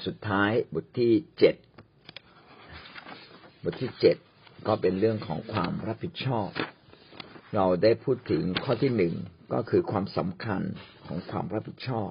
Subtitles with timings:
[0.00, 1.56] ทสุดท้ายบทที่เจ็ด
[3.62, 4.16] บทที่เจ็ด
[4.66, 6.48] ก็เป็นเรื่องของความรับผิดชอบ
[7.54, 9.14] เราได้พูดถึงข้อที่หนึ่ง
[9.52, 10.62] ก็คือความสำคัญ
[11.06, 12.10] ของความรับผิดชอบ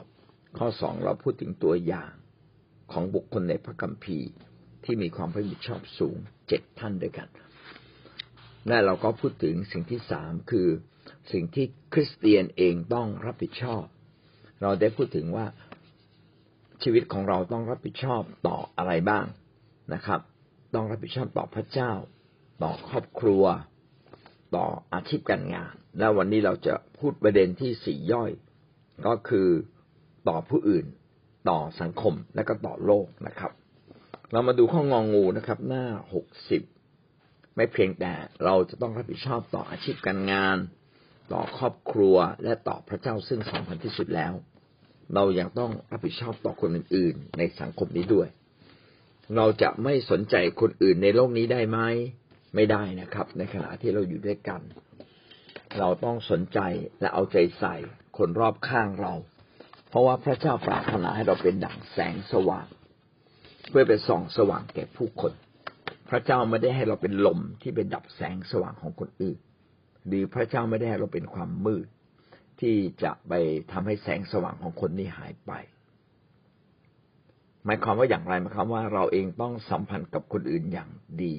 [0.58, 2.12] ข้อสองเราพูดถึงตัวอย่าง
[2.92, 4.30] ของบุคคลในพระคัมภีร์
[4.84, 6.18] ที่มีความรับผิดชอบสูง
[6.48, 7.30] เจ็ดท่านด้วยกัน
[8.68, 10.68] และเราก็พูดถึงสิ่งที่สามคือ
[11.32, 13.84] สิ่งที่คริสเตียนเองต้องรับผิดชอบ
[14.62, 15.46] เราได้พูดถึงว่า
[16.84, 19.26] ชีวิตของเราต้องรับผิดชอบต่ออะไรบ้าง
[19.94, 20.20] นะครับ
[20.76, 21.92] ต้องรับผิดชอบต่อพระเจ้า
[22.64, 23.44] ต่อครอบครัว
[24.56, 28.32] ต่ออาชีพการงาน และวันนี้เราจะพูดประเด็นที่สี่ย่อย
[29.08, 29.48] ก็คือ
[30.28, 30.86] ต่อผู้อื่น
[31.50, 33.52] ต่อสังคมและก็ต่อโลกนะครับ
[34.32, 36.62] เรามาดูข้ององูนะครับ หน้าหกสิบ
[37.56, 38.14] ไม่เพียงแต่
[38.46, 40.58] เราจะต้องรับผิดชอบต่ออาชีพการงาน
[41.34, 44.34] ต่อครอบครัวและต่อพระเจ้าซึ่งสำคัญที่สุดแล้ว
[45.16, 48.28] เรายังต้องรับผิดชอบต่อคนอื่นๆ ในสังคมนี้ด้วย
[49.36, 51.80] เราจะไม่สนใจคนอื่นในโลกนี้ได้ไหม
[52.56, 54.62] ไม่ได้นะครับ ในขณะที่เราอยู่ด้วยกัน
[55.80, 56.60] เราต้องสนใจ
[57.00, 57.76] และเอาใจใส่
[58.18, 59.14] คนรอบข้างเรา
[59.90, 62.68] เพราะว่าพระเจ้าปรารถนาให้เราเป็นดั่งแสงสว่าง
[63.70, 65.34] เพื่อเป็นส่องสว่างแก่ผู้คน
[66.10, 69.38] พระเจ้าไม่ได้ให้เราเป็นลมที่เป็นดับแสงสว่างของคนอื่น
[70.08, 71.88] หรือพระเจ้าไม่ได้ให้เราเป็นความมืด
[72.62, 73.34] ที่จะไป
[73.72, 75.52] ทำให้แสงสว่างของคนนี้หายไป
[77.66, 80.90] หมายความว่าอย่างไรหมายความว่าเราเองต้องสัมพันธ์กับคนอื่นอย่าง
[81.24, 81.34] ดี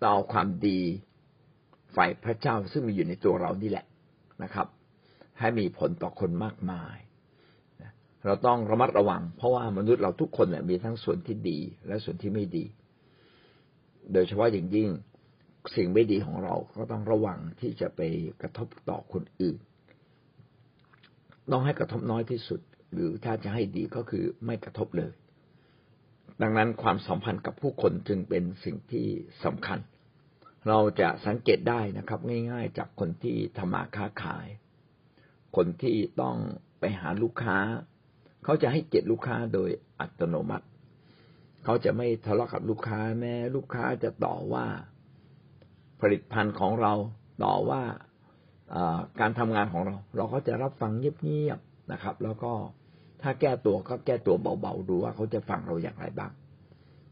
[0.00, 0.80] เราเอาความดี
[1.96, 3.86] ฝ่ายพระเจ้าซึ่งมีอยู่ในตัวเรานี่แหละ
[4.42, 4.66] นะครับ
[5.38, 6.96] ให้มีผลต่อคนมากมาย
[8.26, 12.64] เราต้องระมัดระวัง เพราะว่ามนุษย์เราทุกคนเนี่ยมีทั้งส่วนที่ดี และส่วนที่ไม่ดี
[14.12, 14.88] โดยเฉพาะอย่างยิ่ง
[15.74, 18.00] สิ่งไม่ดีของเราก็ต้องระวังที่จะไป
[18.40, 19.58] กระทบต่อคนอื่น
[21.52, 22.60] ต้องให้กระทบน้อยที่สุด
[22.92, 25.12] หรือถ้าจะให้ดีก็คือไม่กระทบเลย
[26.42, 29.06] ดังนั้นความสัมพันธ์กับผู้คนจึงเป็นสิ่งที่
[29.44, 29.78] สำคัญ
[30.68, 34.46] เราจะสังเกตได้นะครับ ง่าย ๆ จากคนที่ทำมาค้าขาย
[35.56, 36.36] คนที่ต้อง
[36.80, 37.58] ไปหาลูกค้า
[38.44, 39.70] เขาจะให้เกียรติลูกค้าโดย
[40.00, 40.66] อัตโนมัติ
[41.64, 44.66] เขาจะไม่ทะเลาะกับลูกค้าแม้ลูกค้าจะต่อว่า
[46.00, 46.94] ผลิตภัณฑ์ของเรา
[47.44, 47.82] ต่อว่า
[49.20, 52.52] การทำงานของเรา เราก็จะรับฟังเงียบๆนะครับ แล้วก็
[53.22, 56.32] ถ้าแก้ตัวก็แก้ตัวเบาๆดูว่าเขาจะฟังเราอย่างไรบ้าง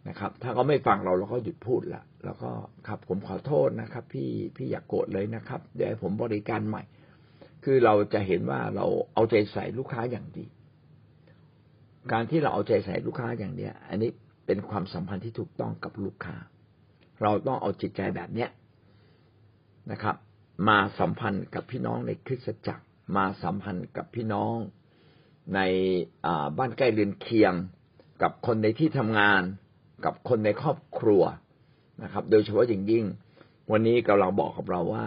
[0.09, 2.51] นะครับ ถ้าเขาไม่ฟังเราเราก็หยุดพูดละแล้วก็
[2.87, 6.83] ครับผมขอโทษนะครับ พี่พี่อย่ากโกรธเลยนะครับ เดี๋ยวผมบริการใหม่
[7.65, 10.47] คือเราจะเห็นว่าเราเอาใจใส่ลูกค้าอย่างดี
[12.13, 14.11] การที่เราเอาใจใส่ลูกค้าอย่างเนี้ย อันนี้
[14.47, 16.37] เป็นความสัมพันธ์ที่ถูกต้องกับลูกค้า
[17.23, 18.51] เราต้องเอาจิตใจแบบเนี้ย
[19.93, 20.17] นะครับ
[20.69, 22.85] มาสัมพันธ์กับพี่น้องในคริสตจักร
[23.17, 24.57] มาสัมพันธ์กับพี่น้อง
[25.55, 25.61] ใน
[26.59, 27.55] บ้านใกล้เรือนเคียง
[28.23, 29.43] กับคนในที่ทำงาน
[30.05, 31.23] กับคนในครอบครัว
[32.03, 33.05] นะครับ โดยเฉพาะอย่างยิ่ง
[33.73, 35.07] วันนี้กำลังบอกกับเราว่า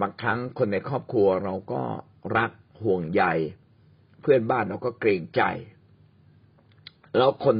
[0.00, 1.82] บางครั้งคนในครอบครัวเราก็
[2.36, 2.50] รัก
[2.82, 3.24] ห่วงใย
[4.20, 5.42] เพื่อนบ้านเราก็เกรงใจ
[7.16, 7.56] แล้วคน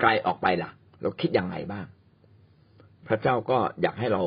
[0.00, 0.70] ไกลออกไปล่ะ
[1.02, 1.86] เราคิดอย่างไรบ้าง
[3.06, 4.22] พระเจ้าก็อยากให้เรา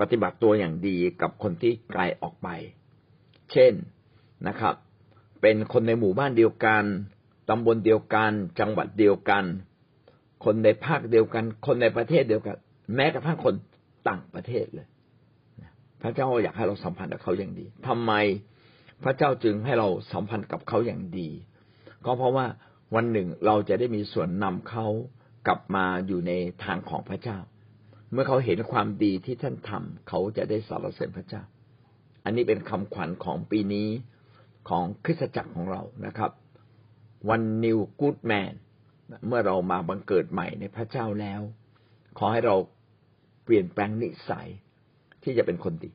[0.00, 2.48] ปฏิบัติตัวอย่างดีกับคนที่ไกลออกไป
[3.52, 3.72] เช่น
[4.48, 4.74] นะครับ
[5.42, 6.84] เป็นคนในหมู่บ้านเดียวกัน
[7.50, 9.44] ตำบลเดียวกัน จังหวัดเดียวกัน
[10.44, 12.56] คนในภาคเดียวกัน คนในประเทศเดียวกัน
[12.94, 13.54] แม้กระทั่งคน
[14.08, 14.86] ต่างประเทศเลย
[16.02, 18.12] พระเจ้าอยากให้เราสัมพันธ์กับเขาอย่างดีทำไม
[19.04, 21.28] พระเจ้าจึงให้เราสัมพันธ์กับเขาอย่างดี
[22.04, 22.46] ก็เพราะว่า
[22.94, 24.86] วันหนึ่งเราจะได้มีส่วนนำเขา
[25.46, 26.32] กลับมาอยู่ใน
[26.64, 27.38] ทางของพระเจ้า
[28.12, 31.42] เมื่อเขาเห็นความดีที่ท่านทำเขาจะได้สรรเสริญพระเจ้า
[32.24, 33.88] อันนี้เป็นคำขวัญของปีนี้
[34.68, 36.30] ของคริสตจักรของเรานะครับ
[37.28, 38.52] วันนิวกูดแมน
[39.26, 41.40] เมื่อเรามาบังเกิดใหม่ในพระเจ้าแล้ว
[42.18, 42.56] ขอให้เรา
[43.44, 44.48] เปลี่ยนแปลงนิสัย
[45.22, 45.90] ที่จะเป็นคนดี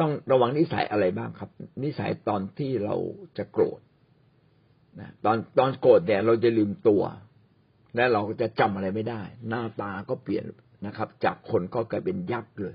[0.00, 1.50] ต้องระวังนิสัยอะไรบ้างครับ
[1.84, 2.96] นิสัยตอนที่เรา
[3.38, 3.80] จะโกรธ
[5.00, 7.02] นะตอนตอนโกรธเนี่ยเราจะลืมตัว
[7.96, 10.44] และเราจะจำอะไรไม่ได้ หน้าตาก็เปลี่ยน
[10.86, 12.74] นะครับ จากคนก็กลายเป็นยักษ์เลย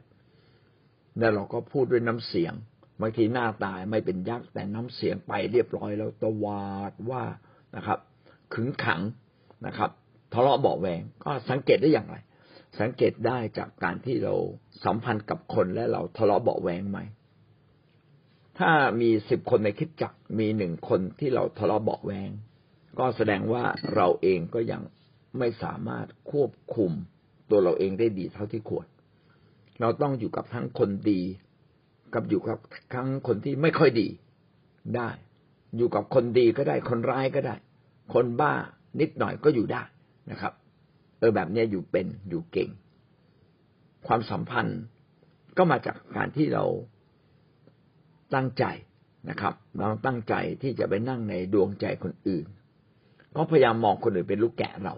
[1.20, 2.54] แล้วเราก็พูดด้วยน้ำเสียง
[3.02, 7.24] บางทีหน้าตาไม่เป็นยักษ์แต่น้ำเสียงไปเรียบร้อยแล้วตวาดว่า
[7.76, 8.00] นะครับ
[8.54, 9.02] ขึงขัง
[9.68, 9.90] นะครับ
[10.34, 12.18] ทะเลาะเบาแวงก็สังเกตได้อย่างไร
[12.80, 14.36] สังเกตได้จากการที่เรา
[14.84, 17.00] สัมพันธ์กับคนและเราทะเลาะเบาแวงไหม
[18.60, 18.72] ถ้า
[19.02, 22.30] มีสิบคนในคิดจักมีหนึ่งคนที่เราทะเลาะเบาแวง
[23.00, 23.64] ก็แสดงว่า
[23.96, 24.82] เราเองก็ยัง
[25.38, 26.92] ไม่สามารถควบคุม
[27.50, 28.86] ตัวเราเองได้ดีเท่าที่ควร
[29.82, 31.22] เราต้องอยู่กับทั้งคนดี
[32.14, 32.60] กับอยู่กับ
[32.94, 34.08] ทั้งคนที่ไม่ค่อยดี
[34.96, 35.10] ได้
[35.78, 37.56] อยู่กับคนดีก็ได้ คนร้ายก็ได้
[38.14, 38.54] คนบ้า
[39.00, 39.84] นิดหน่อยก็อยู่ได้
[40.32, 40.54] นะครับ
[41.20, 42.70] เออแบบนี้อยู่เป็นอยู่เก่ง
[44.08, 44.80] ความสัมพันธ์
[45.58, 46.66] ก็มาจากการที่เรา
[48.34, 48.66] ตั้งใจ
[49.30, 52.46] นะครับ เราตั้งใจที่จะไปนั่งในดวงใจคนอื่น
[53.36, 54.96] ก็พยายามมองคนอื่นเป็นลูกแกะเรา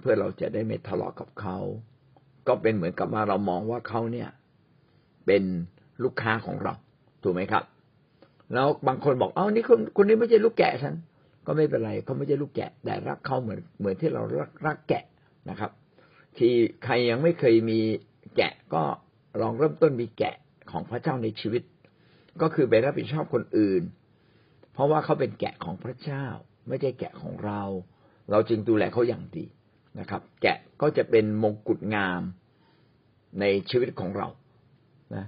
[0.00, 1.58] เพื่อเราจะได้ไม่ทะเลาะกับเขา
[2.48, 4.28] ก็เป็นเหมือนกับว่าเรามองว่าเขาเนี่ย
[5.26, 5.42] เป็น
[6.02, 6.72] ลูกค้าของเรา
[7.22, 7.64] ถูกไหมครับ
[8.54, 10.94] แล้วบางคนบอกเอ้านี่คนคนนี้ไม่ใช่ลูกแกะฉัน
[11.46, 15.04] ก็ไม่เป็นไรเขาไม่ใช่ลูกแกะ แต่รักเขาเหมือนเหมือนที่เรารักรักแกะ
[15.50, 15.70] นะครับ
[16.38, 16.52] ที่
[16.84, 17.80] ใครยังไม่เคยมี
[18.36, 18.82] แกะก็
[19.40, 20.34] ลองเริ่มต้นมีแกะ
[20.70, 21.62] ของพระเจ้าในชีวิต
[22.40, 23.82] ก็คือไปรับผิดชอบคนอื่น
[24.72, 26.24] เพราะว่าเขาเป็นแกะของพระเจ้า
[26.68, 27.62] ไม่ใช่แกะของเรา
[28.30, 29.46] เราจึงดูแลเขาอย่างดี
[30.00, 32.22] นะครับ แกะก็จะเป็นมงกุฎงาม
[33.40, 34.26] ในชีวิตของเรา
[35.14, 35.24] นะ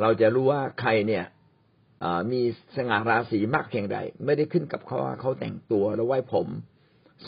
[0.00, 1.24] เราจะรู้ว่าใครเนี่ย
[2.32, 2.42] มี
[2.76, 6.46] สง่าราศีมากเพียงใด ไม่ได้ขึ้นกับเขาว่าเขาแต่งตัวแล้วไว้ผม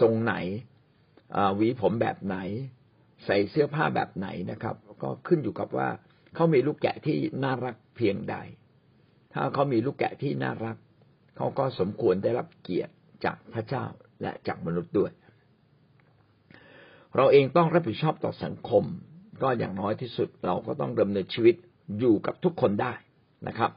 [0.00, 0.34] ทรงไหน
[1.56, 2.36] หวีผมแบบไหน
[3.24, 5.88] ใส่เสื้อผ้าแบบไหนนะครับ ก็ขึ้นอยู่กับว่า
[6.34, 8.36] เขามีลูกแกะที่น่ารักเพียงใด
[9.32, 10.76] ถ้าเขามีลูกแกะที่น่ารัก
[11.36, 12.92] เขาก็สมควรได้รับเกียรติ
[13.24, 13.84] จากพระเจ้า
[14.22, 15.10] และจากมนุษย์ด้วย
[17.16, 18.84] เราเองต้องรับผิดชอบต่อสังคม
[19.42, 21.54] ก็อย่างน้อยที่สุดเราก็ต้องดำเนินชีวิต
[21.98, 22.92] อยู่กับทุกคนได้
[23.48, 23.70] นะครับ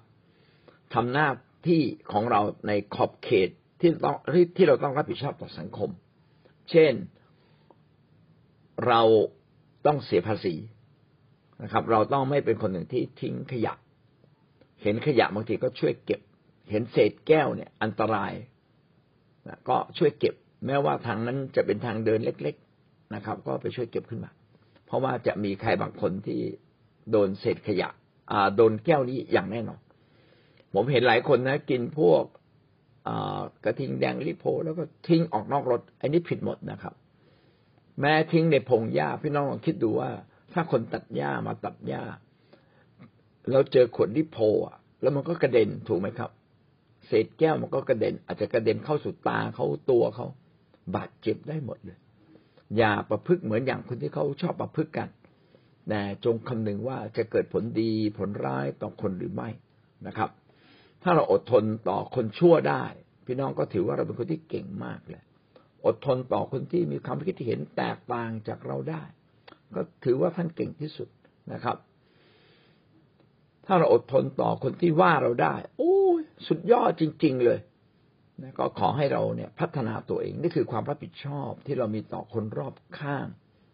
[0.93, 1.29] ทำหน้า
[1.67, 1.81] ที่
[2.11, 3.49] ของเราในขอบเขต
[3.79, 4.15] ที่ต้อง
[4.57, 5.89] ที่เราต้องรับผิดชอบต่อสังคม
[6.71, 6.93] เช่น
[8.87, 9.01] เรา
[9.85, 10.55] ต้องเสียภาษี
[11.63, 13.73] นะครับ เราต้องไม่เป็นคนหนึ่งที่ทิ้งขยะ
[14.81, 16.21] เห็นขยะบางทีก็ช่วยเก็บ
[16.71, 18.33] เห็นเศษแก้วเนี่ย อันตราย
[19.69, 20.35] ก็ช่วยเก็บ
[20.65, 22.55] แม้ว่าทางนั้นจะเป็นทางเดินเล็ก
[23.15, 24.31] นะครับ ก็ไปช่วยเก็บขึ้นมา
[24.85, 26.39] เพราะว่าจะมีใครบางคนที่
[27.11, 27.89] โดนเศษขยะ
[28.31, 29.79] อ่า โดนแก้วนี้อย่างแน่นอน
[30.73, 32.23] ผมเห็นหลายคนนะ กินพวก
[33.65, 36.93] กระทิงแดงลิโพ แล้วก็ทิ้งออกนอกรถ อันนี้ผิดหมดนะครับ
[38.01, 40.09] แม้ทิ้งในพงหญ้าพี่น้องลองคิดดูว่า
[40.53, 42.03] ถ้าคนตัดหญ้ามาตัดหญ้า
[43.51, 44.37] เราเจอขวดลิโพ
[44.67, 46.31] อะ แล้วมันก็กระเด็นถูกไหมครับ
[47.07, 50.27] เศษแก้วมันก็กระเด็น อาจจะกระเด็นเข้าสู่ตาเขาตัวเขา
[50.95, 51.97] บาดเจ็บได้หมดเลย
[52.77, 55.09] อย่าประพฤกเหมือนอย่างคนที่เขาชอบประพฤกกัน
[55.89, 59.49] แต่จงคำนึงว่าจะเกิดผลดีผลร้ายต่อคนหรือไม่
[60.07, 60.29] นะครับ
[61.03, 62.85] ถ้าเราอดทนต่อคนชั่วได้
[63.25, 65.23] พี่น้องก็ถือว่าเราเป็นคนที่เก่งมากเลย
[65.85, 69.03] อดทนต่อคนที่มีความคิดเห็นแตกต่างจากเราได้
[69.75, 71.09] ก็ถือว่าท่านเก่งที่สุด
[71.53, 71.77] นะครับ
[73.65, 77.59] ถ้าเราอดทนต่อคนที่ว่าเราได้ โอ้ยสุดยอดจริง ๆ เลย
[78.41, 83.27] นะก็ขอให้เราเนี่ยพัฒนาตัวเองนี่คือความรับผิดชอบที่เรามีต่อคนรอบข้าง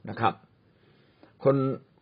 [0.10, 0.33] นะครับ
[1.44, 1.56] คน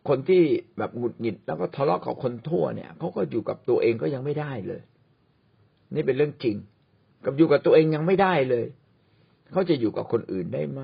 [0.08, 0.42] คนที่
[0.78, 4.82] แบบหงุดหงิดแล้วก็ทะเลาะกับคนทั่วเนี่ยเขาก็อยู่กับตัวเองก็ยังไม่ได้เลย
[5.94, 6.56] นี่เป็นเรื่องจริง
[7.24, 8.66] กับอยู่กับตัวเองยังไม่ได้เลย
[9.52, 10.80] เขาจะอยู่กับคนอื่นได้ไหม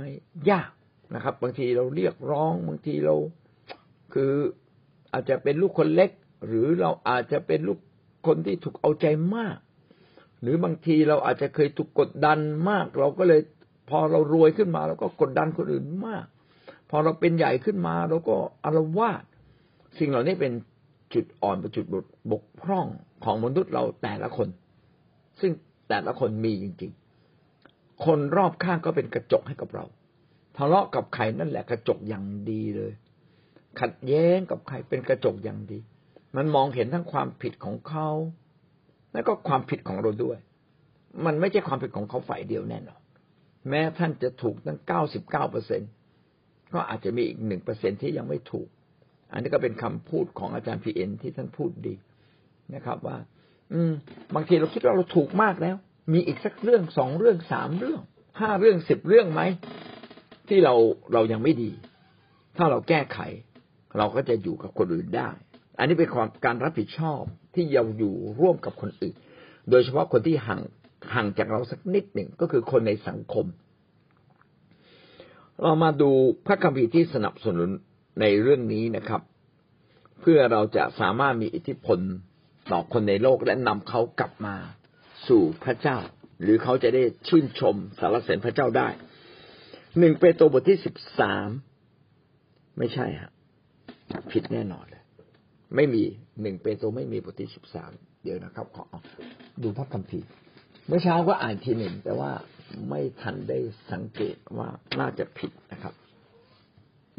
[0.50, 0.70] ยาก
[1.14, 3.14] นะครับ บางทีเราเรียกร้องบางทีเรา
[4.14, 4.32] คือ
[5.12, 6.10] อาจจะเป็นลูกคนเล็ก
[6.46, 7.78] หรือเราอาจจะเป็นลูก
[8.26, 9.56] คนที่ถูกเอาใจมาก
[10.42, 12.38] หรือบางทีเราอาจจะเคยถูกกดดัน
[12.70, 13.40] มาก เราก็เลย
[13.90, 16.26] พอเรารวยขึ้นมาเราก็กดดันคนอื่นมาก
[16.90, 19.22] พอเราเป็นใหญ่ขึ้นมาเราก็อารวาส
[19.98, 20.52] สิ่งเหล่านี้เป็น
[21.14, 21.84] จุดอ่อนเป็นจุด
[22.32, 22.86] บกพร่อง
[23.24, 24.48] ของมนุษย์เราแต่ละคน
[25.40, 25.52] ซึ่ง
[25.88, 26.92] แต่ละคนมีจริง
[27.46, 29.84] ๆ คนรอบข้างก็เป็นกระจกให้กับเรา
[30.56, 32.92] ทะเลาะกับใครนั่นแหละกระจกอย่างดีเลย
[33.80, 35.78] ขัดแย้งกับใครเป็นกระจกอย่างดี
[36.36, 38.08] มันมองเห็นทั้งความผิดของเขา
[39.12, 40.38] แล้วก็ความผิดของเราด้วย
[41.26, 43.00] มันไม่ใช่ความผิดของเขาฝ่ายเดียวแน่นอน
[43.68, 45.86] แม้ท่านจะถูกตั้งเก้าสิบเก้าเปอร์เซ็นต
[46.74, 48.68] ก็อาจจะมีอีกหนึ่งเปอร์เซ็นที่ยังไม่ถูก
[49.32, 51.94] อันนี้ก็เป็นคำพูดของอาจารย์พีเอ็นที่ท่านพูดดี
[52.74, 53.16] นะครับ ว่า
[53.72, 53.92] อืม
[54.34, 55.76] บางทีเราคิดว่าเราถูกมากแล้ว
[56.12, 58.00] มีอีกสักเรื่องสองเรื่องสามเรื่อง
[58.40, 59.42] ห้าเรื่องสิบเรื่องไหม
[60.48, 60.74] ที่เรา
[61.12, 61.70] เรายังไม่ดี
[62.56, 63.18] ถ้าเราแก้ไข
[63.98, 65.30] เราก็จะอยู่กับคนอื่นได้
[65.78, 67.22] อันนี้เป็นความการรับผิดชอบ
[67.54, 69.14] ที่เราอยู่ร่วมกับคนอื่น
[69.70, 70.60] โดยเฉพาะคนที่ห่าง
[71.14, 73.46] ห่างจากเราสักนิดหนึ่งก็คือคนในสังคม
[75.62, 76.10] เรามาดู
[76.46, 77.68] พระคัมภีร์ที่สนับสนุน
[78.20, 79.22] ในเรื่องนี้นะครับ
[80.20, 81.98] เพื่อเราจะสามารถมีอิทธิพล
[82.72, 84.56] ต่อคนในโลกและนำเขากลับมา
[85.28, 85.98] สู่พระเจ้า
[86.42, 88.88] หรือเขาจะได้ชื่นชมสารเสริญพระเจ้าได้
[89.98, 91.48] หนึ่งเปโตรบทที่สิบสาม
[92.78, 93.30] ไม่ใช่ฮะ
[94.32, 94.97] ผิดแน่นอนเลย
[95.74, 96.02] ไม่มี
[96.42, 97.90] หนึ่งเปโตรไม่มีบทที่สิบสาม
[98.22, 98.84] เดี๋ยวนะครับ ขอ
[99.62, 100.28] ดูพระคัมภีร์
[100.86, 102.30] เมื่อเช้าก็อ่านทีหนึ่งแต่ว่า
[102.88, 103.58] ไม่ทันได้
[103.90, 104.68] สังเกตว่า
[105.00, 105.94] น่าจะผิดนะครับ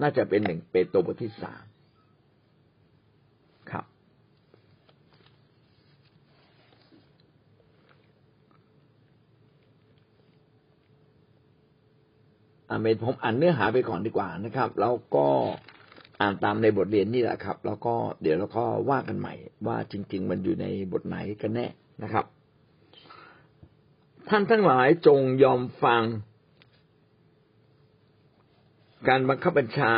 [0.01, 1.63] น่าจะเป็นหนึ่งเปโตรบทที่สาม
[3.72, 3.86] ครับ
[12.70, 15.27] อาเมนผมอ่านเนื้อหาไปก่อนดีกว่านะครับ แล้วก็
[16.21, 19.33] อ่านตามในบทเรียนนี่แหละครับ แล้วก็เดี๋ยวเราก็ว่ากันใหม่
[19.67, 21.67] ว่าจริง ๆ มันอยู่ในบทไหนกันแน่
[22.03, 22.25] นะครับ
[24.29, 26.03] ท่านทั้งหลายจงยอมฟัง
[29.07, 29.93] การบังคับบัญชา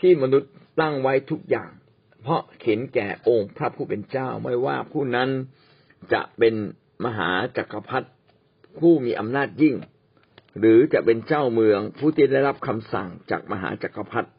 [0.00, 1.70] ที่มนุษย์ตั้งไว้ทุกอย่าง
[2.22, 5.28] เพราะเข็นแก่องค์พระผู้เป็นเจ้าไม่ว่าผู้นั้น
[6.12, 6.54] จะเป็น
[7.04, 8.08] มหาจักรพรรดิ
[8.78, 9.74] ผู้มีอำนาจยิ่ง
[10.58, 14.30] หรือจะเป็นเจ้าเมืองผู้ที่ได้รับคำสั่งจากมหาจักรพรรดิ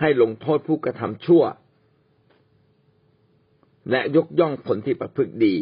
[0.00, 1.42] ให้ลงโทษผู้กระทำชั่ว
[3.90, 5.56] และยกย่องผลที่ประพฤติดี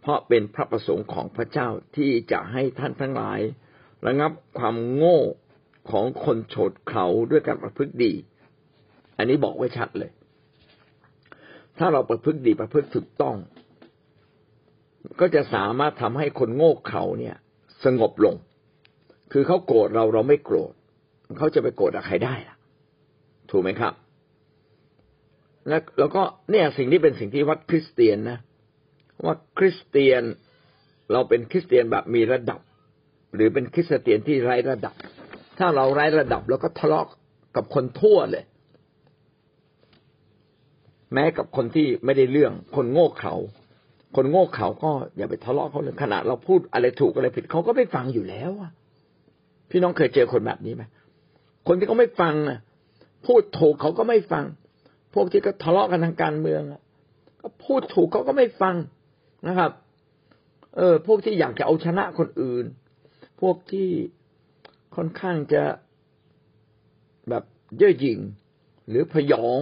[0.00, 3.40] เพราะเป็นพระประสงค์ของพระเจ้าที่จะให้ท่านทั้งหลาย
[4.06, 5.18] ระงับความโง่
[5.90, 8.12] ของคนโฉดเขาด้วยการประพฤติดี
[9.16, 10.10] อันนี้บอกไว้ชัดเลย
[11.78, 13.36] ถ้าเราประพฤติดีประพฤติถูกต้อง
[15.20, 17.36] ก็จะสามารถทำให้คนโง่เขาเนี่ย
[17.84, 18.34] สงบลง
[19.32, 20.72] คือเขาโกรธเราเราไม่โกรธ
[21.38, 22.56] เขาจะไปโกรธใครได้ล่ะ
[23.50, 23.92] ถูกไหมครับ
[25.68, 28.38] และแล้วก็เนี่ยสิ่งที่เป็นสิ่งที่วัดคริสเตียนนะ
[29.24, 30.22] ว่าคริสเตียน
[31.12, 32.60] เราเป็นคริสเตียนแบบมีระดับ
[33.34, 34.94] หรือเป็นคริสเตียนที่ไร้ระดับ
[35.58, 37.06] ถ้าเราไร้ระดับแล้วก็ทะเลาะ
[37.56, 38.44] กับคนทั่วเลย
[41.14, 43.34] แม้กับคนที่ไม่ได้เรื่องคนโง่เขา
[44.16, 48.70] คนโง่เขาก็อย่าไปทะเลาะเขาเลยขณะเราพูดอะไรถูกอะไรผิดเขาก็ไม่ฟังอยู่แล้วอะ
[49.70, 50.82] พี่น้องเคยเจอคนแบบนี้ไหม
[51.68, 52.58] คนที่เขาไม่ฟังอะ
[53.26, 54.44] พูดถูกเขาก็ไม่ฟัง
[55.14, 56.62] พวกที่ก็ทะเลาะกันทางการเมือง
[57.40, 58.76] ก็พูดถูกเขาก็ไม่ฟัง
[59.48, 59.70] นะครับ
[60.76, 62.64] เออ พวกที่อยากจะเอาชนะคนอื่น
[63.40, 63.88] พวกที่
[64.96, 65.62] ค่อนข้างจะ
[67.28, 67.44] แบบ
[67.78, 68.18] เย่อหยิ่ง
[68.88, 69.60] หรือพยอง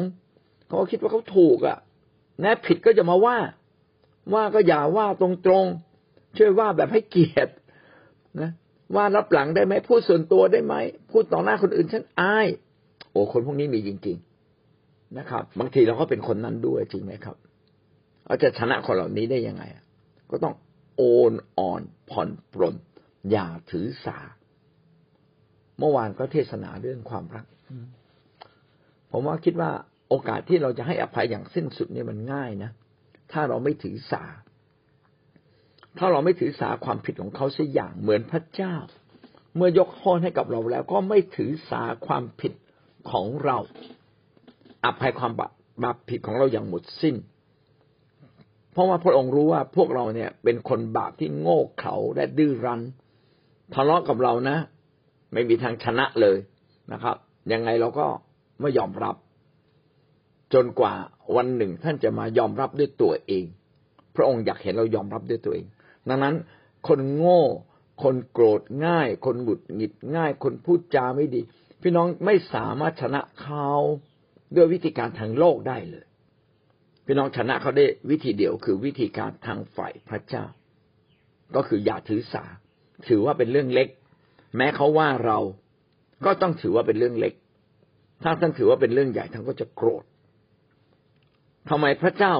[0.66, 1.78] เขาคิดว่าเขาถูกอะ
[2.40, 3.38] แน่ผิดก็จะมาว่า
[4.34, 5.28] ว่าก็อย่าว่าตร
[5.62, 7.52] งๆช่วยว่าแบบให้เกียรติ
[8.40, 8.50] นะ
[8.94, 10.74] ว่ารับหลังได้ไหมพูดส่วนตัวได้ไหม
[11.10, 12.46] พูดต่อหน้าคนอื่นฉันอาย
[13.10, 14.16] โอ้คนพวกนี้มีจริง
[14.66, 17.36] ๆนะครับ บางทีเราก็เป็นคนนั้นด้วยจริงไหมครับ
[18.26, 19.62] เราจะชนะคนเหล่านี้ได้ยังไง
[20.30, 20.54] ก็ต้อง
[20.96, 22.74] โอนอ่อนผ่อนปลน
[23.30, 24.18] อย่าถือสา
[25.78, 27.46] เมื่อวานก็เทศนาเรื่องความรัก
[29.10, 29.70] ผมว่าคิดว่า
[30.08, 32.70] โอกาสที่เราจะให้อภัยอย่างสิ้นสุดเนี่ยมันง่ายนะ
[33.32, 34.24] ถ้าเราไม่ถือสา
[35.98, 38.74] ถ้าเราไม่ถือสาความผิดของเขาสักอย่างเหมือนพระเจ้า
[39.56, 42.52] เมื่อยกโทษให้กับเราแล้ว ก็ไม่ถือสาความผิด
[43.10, 43.58] ของเรา
[44.84, 45.32] อภัยความ
[45.82, 47.16] บาปผิดของเราอย่างหมดสิ้น
[48.72, 52.80] เพราะว่าพระองค์รู้ว่าพวกเราเนี่ย เป็นคนบาปที่โง่เขลาและดื้อรั้น
[53.74, 54.56] ทะเลาะกับเรานะ
[55.32, 56.38] ไม่มีทางชนะเลย
[56.92, 57.16] นะครับ
[57.52, 58.06] ยังไงเราก็
[58.60, 59.16] ไม่ยอมรับ
[60.54, 60.94] จนกว่า
[61.36, 63.44] วันหนึ่งท่านจะมายอมรับด้วยตัวเอง
[64.16, 65.66] พระองค์อยากเห็นเรายอมรับด้วยตัวเอง
[66.08, 66.34] ดังนั้น
[66.88, 67.42] คนโง่
[68.02, 71.42] คนโกรธง่าย คนหงุดหงิดง่าย คนพูดจาไม่ดี
[71.82, 73.68] พี่น้องไม่สามารถชนะเขา
[74.56, 76.06] ด้วยวิธีการทางโลกได้เลย
[77.06, 80.44] พี่น้องชนะเขาได้วิธีเดียวคือวิธีการทางฝ่ายพระเจ้า
[81.54, 82.44] ก็คืออย่าถือสา
[83.08, 83.88] ถือว่าเป็นเรื่องเล็ก
[84.56, 85.38] แม้เขาว่าเรา
[86.24, 87.34] ก็ต้องถือว่าเป็นเรื่องเล็ก
[88.22, 90.04] ถ้าท่านถือว่าเป็นเรื่องใหญ่ท่านก็จะโกรธ
[91.68, 92.34] ทำไมพระเจ้า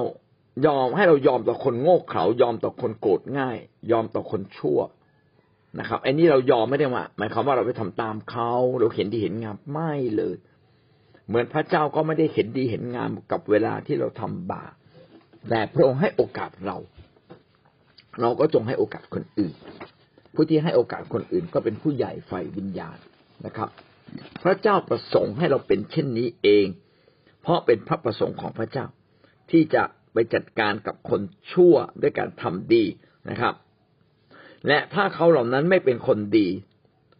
[0.67, 3.57] ยอมให้เรายอมต่อคนโง่เขลายอมต่อคนโกรธง่าย
[3.91, 4.79] ยอมต่อคนชั่ว
[5.79, 10.35] นะครับไอ้นี้เรายอมไม่ได้ว่าหมายความว่าเราไปทำตามเขาเราเห็นดีเห็นงามไม่เลย
[11.27, 14.73] เหมือนพระเจ้าก็ไม่ได้เห็นดีเห็นงามกับเวลาที่เราทำบาป
[15.49, 16.77] แต่พระองค์ให้โอกาสเรา
[18.21, 19.53] เราก็จงให้โอกาสคนอื่น
[20.33, 22.97] ผู้ที่ให้โอกาสคนอื่นก็เป็นผู้ใหญ่ไฟวิญญาณ
[23.45, 23.69] นะครับ
[24.43, 26.67] พระเจ้าประสงค์ให้เราเป็นเช่นนี้เอง
[27.41, 28.85] เพราะเป็นพระประสงค์ของพระเจ้า
[29.51, 29.83] ที่จะ
[30.13, 31.21] ไปจัดการกับคน
[31.51, 32.83] ชั่วด้วยการทำดี
[33.29, 33.53] นะครับ
[34.67, 36.47] และถ้าเขาเหล่านั้นไม่เป็นคนดี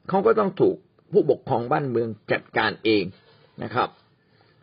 [0.10, 0.76] เขาก็ต้องถูก
[1.12, 3.04] ผู้ปกครองบ้านเมืองจัดการเอง
[3.64, 3.90] นะครับ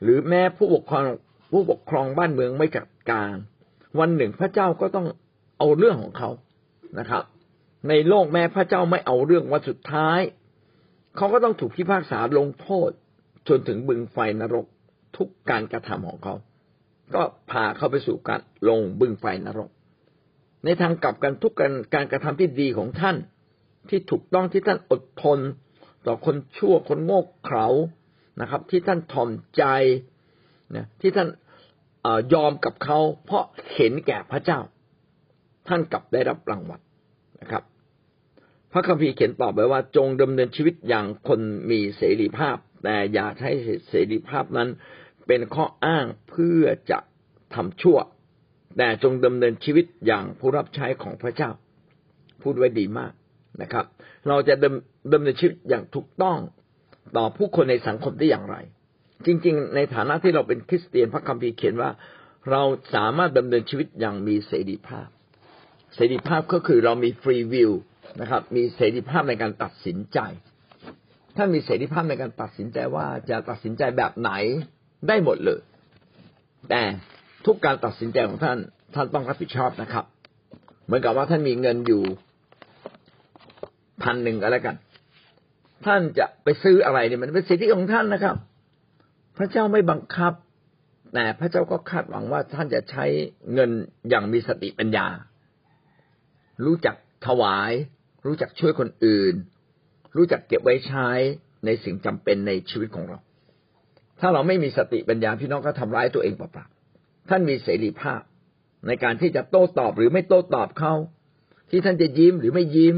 [0.03, 1.05] หรือแม้ผู้ปกครอง
[1.53, 3.35] ผู้ปกครองบ้านเมืองไม่จัดการ
[3.99, 5.07] วันหนึ่งพระเจ้าก็ต้อง
[5.59, 6.31] เอาเรื่องของเขา
[6.99, 7.23] นะครับ
[7.89, 10.21] ในโลกแม้พระเจ้าไม่เอาเรื่องวันสุดท้าย
[11.17, 12.91] เขาก็ต้องถูกพิพากษาลงโทษ
[13.49, 14.67] จนถึงบึงไฟนรก
[15.17, 16.35] ทุกการกระทำของเขา
[17.15, 19.71] ก็พาเขาไปสู่การลงบึงไฟนรก
[20.65, 23.17] ในทางกลับกันทุกการการกระทำที่ดีของท่าน
[23.89, 25.39] ที่ถูกต้องที่ท่านอดทน
[26.07, 27.67] ต่อคนชั่วคนโง่เขลา
[28.41, 29.65] นะครับ ที่ท่านทอมใจ
[30.77, 31.29] นะที่ท่าน
[32.35, 33.45] ยอมกับเขา เพราะ
[33.75, 34.61] เห็นแก่พระเจ้า
[35.69, 36.81] ท่านกลับได้รับรางวัล
[37.41, 37.63] นะครับ
[38.73, 43.51] พระคัมภีร์เขียนตอบไว้ว่า จงดำเนินชีวิตอย่างคนมีเสรีภาพ แต่อย่าใช้
[43.89, 44.69] เสรีภาพนั้น
[45.27, 46.99] เป็นข้ออ้างเพื่อจะ
[47.55, 47.99] ทำชั่ว
[48.79, 51.51] แต่จงดำเนินชีวิตอย่างผู้รับใช้ของพระเจ้า
[52.43, 53.13] พูดไว้ดีมาก
[53.63, 53.85] นะครับ
[54.29, 56.39] เราจะดำดำเนินชีวิตอย่างถูกต้อง
[57.17, 58.57] ต่อผู้คนในสังคมได้อย่างไร
[59.27, 61.91] จริง ๆ ในฐานะที่เราเป็นคริสเตียนพระคัมภีร์เขียนว่า
[62.51, 62.63] เรา
[62.95, 65.09] สามารถดำเนินชีวิตอย่างมีเสรีภาพ
[65.95, 67.73] เสรีภาพก็คือเรามีฟรีวิว
[68.21, 70.19] นะครับ มีเสรีภาพในการตัดสินใจ
[71.37, 74.31] ท่านมีเสรีภาพในการตัดสินใจว่าจะตัดสินใจแบบไหน
[75.09, 75.61] ได้หมดเลย
[76.71, 76.83] แต่
[77.47, 78.59] ทุกการตัดสินใจของท่าน
[78.95, 80.05] ท่านต้องรับผิดชอบนะครับ
[80.87, 82.03] เหมือนกับว่าท่านมีเงินอยู่
[84.03, 84.77] พันหนึ่งก็แล้วกัน
[85.87, 88.37] ท่านจะไปซื้ออะไรเนี่ยมันเป็นสิทธิของท่านนะครับ
[89.39, 90.33] พระเจ้าไม่บังคับ
[91.15, 93.05] แต่พระเจ้าก็คาดหวังว่าท่านจะใช้
[93.55, 93.71] เงิน
[94.09, 95.07] อย่างมีสติปัญญา
[96.65, 97.73] รู้จักถวาย
[98.27, 99.35] รู้จักช่วยคนอื่น
[100.17, 101.09] รู้จักเก็บไว้ใช้
[101.65, 103.19] ในสิ่งจำเป็นในชีวิตของเรา
[104.21, 106.76] ถ้าเราไม่มีสติปัญญาพี่น้องก็ทำร้ายตัวเองเปล่าๆ
[107.29, 108.21] ท่านมีเสรีภาพ
[108.87, 110.95] ในการที่จะโต้ตอบหรือไม่โต้ตอบเขา
[111.71, 112.97] ที่ท่านจะยิ้มหรือไม่ยิ้ม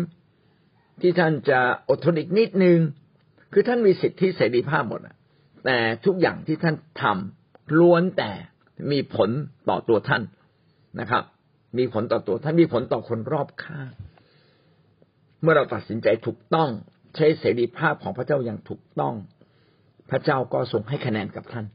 [1.00, 2.78] ที่ท่านจะอดทนอีกนิดนึง
[3.52, 5.00] คือท่านมีสิทธิเสรีภาพหมด
[5.64, 8.30] แต่ทุกอย่างที่ท่านทำล้วนแต่
[8.92, 9.30] มีผล
[9.68, 10.22] ต่อตัวท่าน
[11.00, 11.24] นะครับ
[11.78, 13.90] มีผลต่อตัวท่านมีผลต่อคนรอบข้าง
[15.42, 16.68] เมื่อเราตัดสินใจถูกต้อง
[17.16, 19.14] ใช้เสรีภาพของพระเจ้าอย่างถูกต้อง
[20.10, 21.66] พระเจ้าก็ทรงให้คะแนนกับท่าน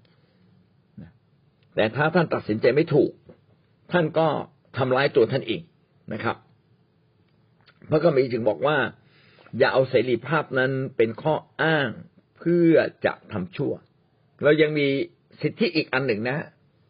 [1.76, 3.12] แต่ถ้าท่านตัดสินใจไม่ถูก
[3.92, 4.28] ท่านก็
[4.78, 5.62] ทำร้ายตัวท่านเอง
[6.14, 6.38] นะครับ
[7.90, 8.78] พระก็มีจึงบอกว่า
[9.58, 11.90] อย่าเอาเสรีภาพนั้นเป็นข้ออ้าง
[12.38, 12.74] เพื่อ
[13.06, 13.74] จะทำชั่ว
[14.44, 14.88] เรายังมี
[15.42, 16.38] สิทธิอีกอันหนึ่งนะ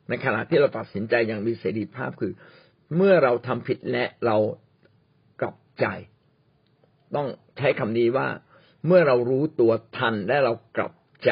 [0.09, 2.31] ในขณะที่เราตัดสินใจอย่างมีเสรีภาพคือ
[2.95, 4.37] เมื่อเราทำผิดและเรา
[5.41, 5.85] กลับใจ
[7.15, 8.27] ต้องใช้คำนี้ว่า
[8.87, 10.93] เมื่อเรารู้ตัวทันและเรากลับ
[11.25, 11.31] ใจ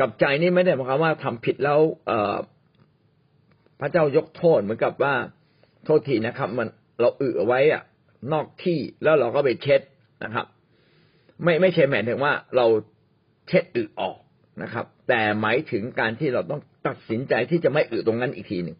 [0.00, 5.14] กับใจนี่ไม่ได้หมายความว่าทำผิดแล้วเพระเจ้ายกโทษเหมือนกับว่า
[5.84, 6.68] โทษทีนะครับ มัน
[7.00, 7.82] เราอึเอไว้อะ
[8.32, 9.80] นอกที่แล้วเราก็ไปเช็ด
[10.24, 10.46] นะครับ
[11.42, 12.66] ไม่ไม่ใช่หมายถึงว่าเรา
[13.48, 14.16] เช็ดอึออก
[14.62, 18.78] นะครับ แต่หมายถึงการที่เราต้องตัดสินใจที่จะไม่อึตรงนั้นอีกทีหนึ่ง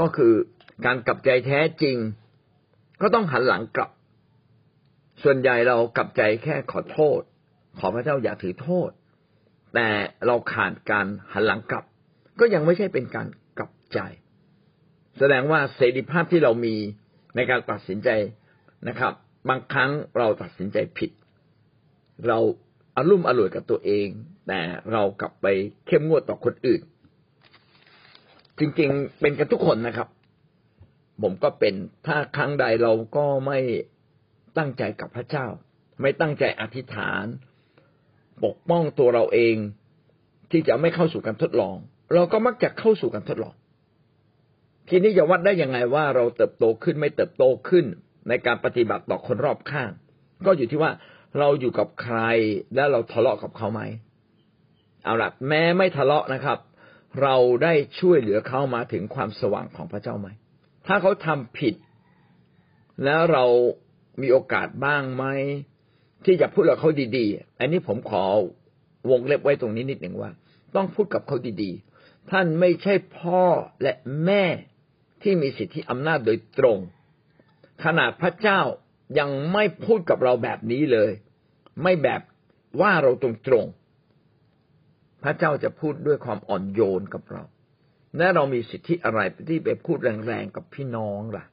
[0.00, 0.32] ก็คือ
[0.86, 1.96] การกลับใจแท้จริง
[3.02, 3.90] ก็ต้องหันหลังกลับ
[5.22, 7.20] ส่วนใหญ่เรากลับใจแค่ขอโทษ
[7.78, 8.90] ขอพระเจ้าอย่าถือโทษ
[9.74, 9.88] แต่
[10.26, 11.84] เราขาดการหันหลังกลับ
[12.40, 13.26] ก็ยังไม่ใช่เป็นการ
[13.58, 13.98] กลับใจ
[15.18, 16.74] แสดงว่าเสรีภาพที่เรามี
[17.36, 18.08] ในการตัดสินใจ
[18.88, 19.12] นะครับ
[19.48, 21.10] บางครั้งเราตัดสินใจผิด
[22.28, 22.38] เรา
[22.96, 24.08] อารุ่มอร่วยกับตัวเอง
[24.48, 24.60] แต่
[24.92, 25.46] เรากลับไป
[25.86, 26.82] เข้มงวดต่อคนอื่น
[28.58, 30.08] จริงๆเป็นกันทุกคนนะครับ
[31.22, 31.74] ผมก็เป็น
[32.06, 33.58] ถ้าครั้งใดเราก็ไม่
[34.58, 35.46] ตั้งใจกับพระเจ้า
[36.00, 37.24] ไม่ตั้งใจอธิษฐาน
[38.44, 39.56] ปกป้องตัวเราเอง
[40.50, 41.76] ที่จะไม่เข้าสู่การทดลอง
[42.14, 43.54] เราก็มักจะเข้าสู่การทดลอง
[44.88, 47.84] ทีนี้จะวัดได้ยังไงว่าเราเติบโตขึ้นไม่เติบโตขึ้น
[48.28, 49.90] ในการปฏิบัติต่อคนรอบข้าง
[50.46, 50.90] ก็อยู่ที่ว่า
[51.38, 52.18] เราอยู่กับใคร
[52.74, 53.82] และเราทะเลาะกับเขาไหม
[55.04, 56.58] เอาละแม้ไม่ทะเลาะนะครับ
[57.22, 60.28] เราได้ช่วยเหลือเขามาถึงความสว่างของพระเจ้าไหม
[60.86, 61.74] ถ้าเขาทำผิด
[63.04, 63.44] แล้วเรา
[64.22, 65.24] มีโอกาสบ้างไหม
[66.24, 68.24] ที่จะพูดกับเขาดีๆ อันนี้ผมขอ
[69.10, 70.30] วงเล็บไว้ตรงนี้นิดหนึ่งว่า
[70.74, 73.44] ต้องพูดกับเขาดีๆ ท่านไม่ใช่พ่อ
[73.82, 73.92] และ
[74.24, 74.44] แม่
[75.22, 76.78] ที่มีสิทธิอำนาจโดยตรง
[77.84, 78.60] ขนาดพระเจ้า
[79.18, 81.12] ยังไม่พูดกับเราแบบนี้เลย
[81.82, 82.20] ไม่แบบ
[82.80, 87.42] ว่าเราตรงๆพระเจ้าจะพูดด้วยความอ่อนโยนกับเรา
[88.18, 91.44] และเรามีสิทธิอะไรที่ไปพูดแรงๆกับพี่น้องล่ะ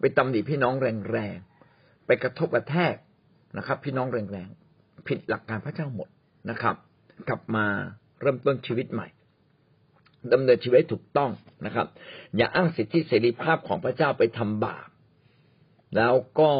[0.00, 0.74] ไปตำหนิพี่น้อง
[1.12, 2.94] แรงๆไปกระทบกระแทก
[3.56, 6.08] นะครับ พี่น้องแรงๆผิดหลักการพระเจ้าหมด
[6.50, 6.76] นะครับ
[7.28, 7.66] กลับมา
[8.20, 9.08] เริ่มต้นชีวิตใหม่
[10.32, 11.30] ดำเนินชีวิตถูกต้อง
[11.66, 11.86] นะครับ
[12.36, 14.88] อย่าอ้างสิทธิเสรีภาพของพระเจ้าไปทำบาป
[15.96, 16.50] แล้วก็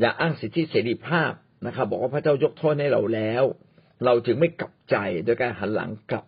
[0.00, 1.32] อย่าอ้างสิทธิเสรีภาพ
[1.66, 3.44] นะครับ บอกว่าพระเจ้ายกโทษให้เราแล้ว
[4.04, 6.24] เราจึงไม่กลับใจโดยการหันหลังกลับ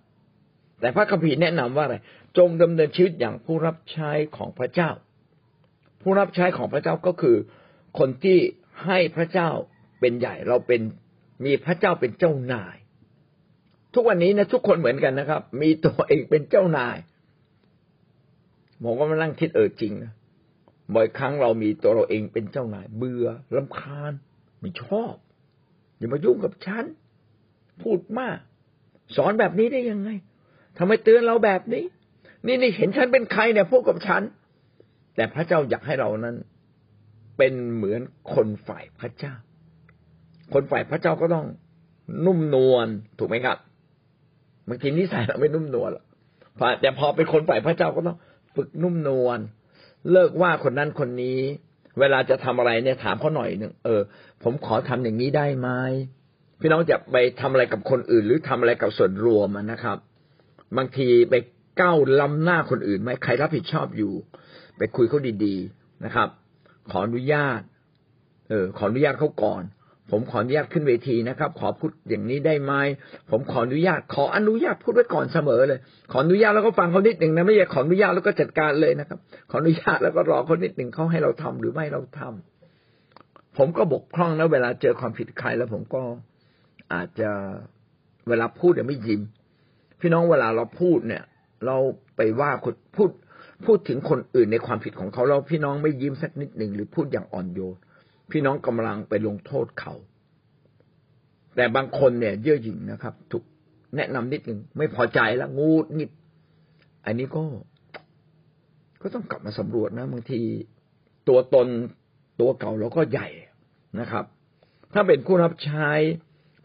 [0.81, 1.97] แต่พระคัมภีร์แนะนำว่าอะไร
[2.39, 4.91] จงดำเนินชีวิตอย่างผู้รับใช้ของพระเจ้า
[6.03, 7.37] ผู้รับใช้ของพระเจ้าก็คือ
[7.99, 8.39] คนที่
[8.85, 9.51] ให้พระเจ้า
[10.03, 10.81] เป็นใหญ่เราเป็น
[11.45, 12.77] มีพระเจ้าเป็นเจ้านาย
[13.95, 16.97] ทุกวันนี้นะทุกคนเหมือนกันนะครับ มีตัวเองเป็นเจ้านาย
[18.83, 20.13] ผมก็มานั่งคิดเออจริงนะ
[20.95, 24.13] บ่อยครั้งเรามีตัวเราเองเป็นเจ้านาย เบื่อลำคาญ
[24.61, 25.15] ไม่ชอบ
[25.99, 26.85] อย่ามายุ่งกับฉัน
[27.83, 28.39] พูดมาก
[29.17, 30.11] สอนแบบนี้ได้ยังไง
[30.79, 31.85] ทำไมเตือนเราแบบนี้
[32.47, 34.23] นี่นี่เห็นฉันเป็นใครเนี่ยพูดกับฉัน
[35.15, 36.37] แต่พระเจ้าอยากให้เรานั้น
[37.39, 38.01] เป็นเหมือน
[38.35, 39.35] คนฝ่ายพระเจ้า
[40.55, 41.47] คนฝ่ายพระเจ้าก็ต้อง
[42.27, 42.87] นุ่มนวล
[43.19, 43.57] ถูกไหมครับ
[44.69, 46.05] บางทีนิสัยเราไม่นุ่มนวลหรอก
[46.81, 48.17] แต่พอเป็นคนฝ่ายพระเจ้าก็ต้อง
[48.57, 49.39] ฝึกนุ่มนวล
[50.13, 51.39] เลิกว่าคนนั้นคนนี้
[52.01, 54.01] เวลาจะทำอะไรเนี่ยถามเขาหน่อยหนึ่งเออ
[54.43, 55.69] ผมขอทำอย่างนี้ได้ไหม
[56.61, 59.99] พี่น้องจะไปทำอะไรกับคนอื่น หรือทำอะไรกับส่วนรวมนะครับ
[60.77, 61.35] บางทีไป
[61.81, 64.13] ก้าวล้ำหน้าคนอื่นไหมใครรับผิดชอบอยู่
[64.79, 66.29] ไปคุยเขาดี ๆนะครับ
[66.91, 67.61] ขออนุญาต
[68.49, 69.63] เออ ขออนุญาตเขาก่อน
[70.13, 72.73] ผมขออนุญาตขึ้นเวทีนะครับ ขอพูดอย่างนี้ได้ไหม
[73.31, 75.81] ผมขออนุญาต ขออนุญาตพูดไว้ก่อนเสมอเลย
[76.13, 79.19] ขออนุญาตแล้วก็ฟังเขานิดหนึ่งนะไม่ใช่ขออนุญาตแล้วก็จัดการเลยนะครับ
[79.51, 86.03] ขออนุญาตแล้วก็รอเขานิดหนึ่งเขาให้เราทำหรือไม่เราทำผมก็บกพร่องนะเวลาเจอความผิดใครแล้วผมก็
[86.95, 87.31] อาจจะ
[88.29, 89.21] เวลาพูดเนี่ยไม่ยิ้ม
[90.01, 91.23] พี่น้องเวลาเราพูดเนี่ย
[91.67, 91.77] เรา
[92.17, 93.11] ไปว่าคนพูด
[93.67, 97.77] พูดถึงคนอื่นในความผิดของเขาเราพี่น้องไม่ยิ้มสักนิดหนึ่งหรือพูดอย่างอ่อนโยน
[98.31, 99.95] พี่น้องกำลังไปลงโทษเขา
[101.57, 103.45] แต่บางคนเนี่ยเย่อหยิ่งนะครับ ถูก
[103.97, 106.11] แนะนำนิดหนึ่งไม่พอใจแล้วงูดนิด
[107.07, 107.43] อันนี้ก็
[109.03, 110.41] ก็ต้องกลับมาสำรวจนะบางที
[111.29, 111.69] ตัวตน
[112.41, 113.29] ตัวเก่าเราก็ใหญ่
[114.01, 114.25] นะครับ
[114.95, 115.89] ถ้าเป็นผู้รับใช้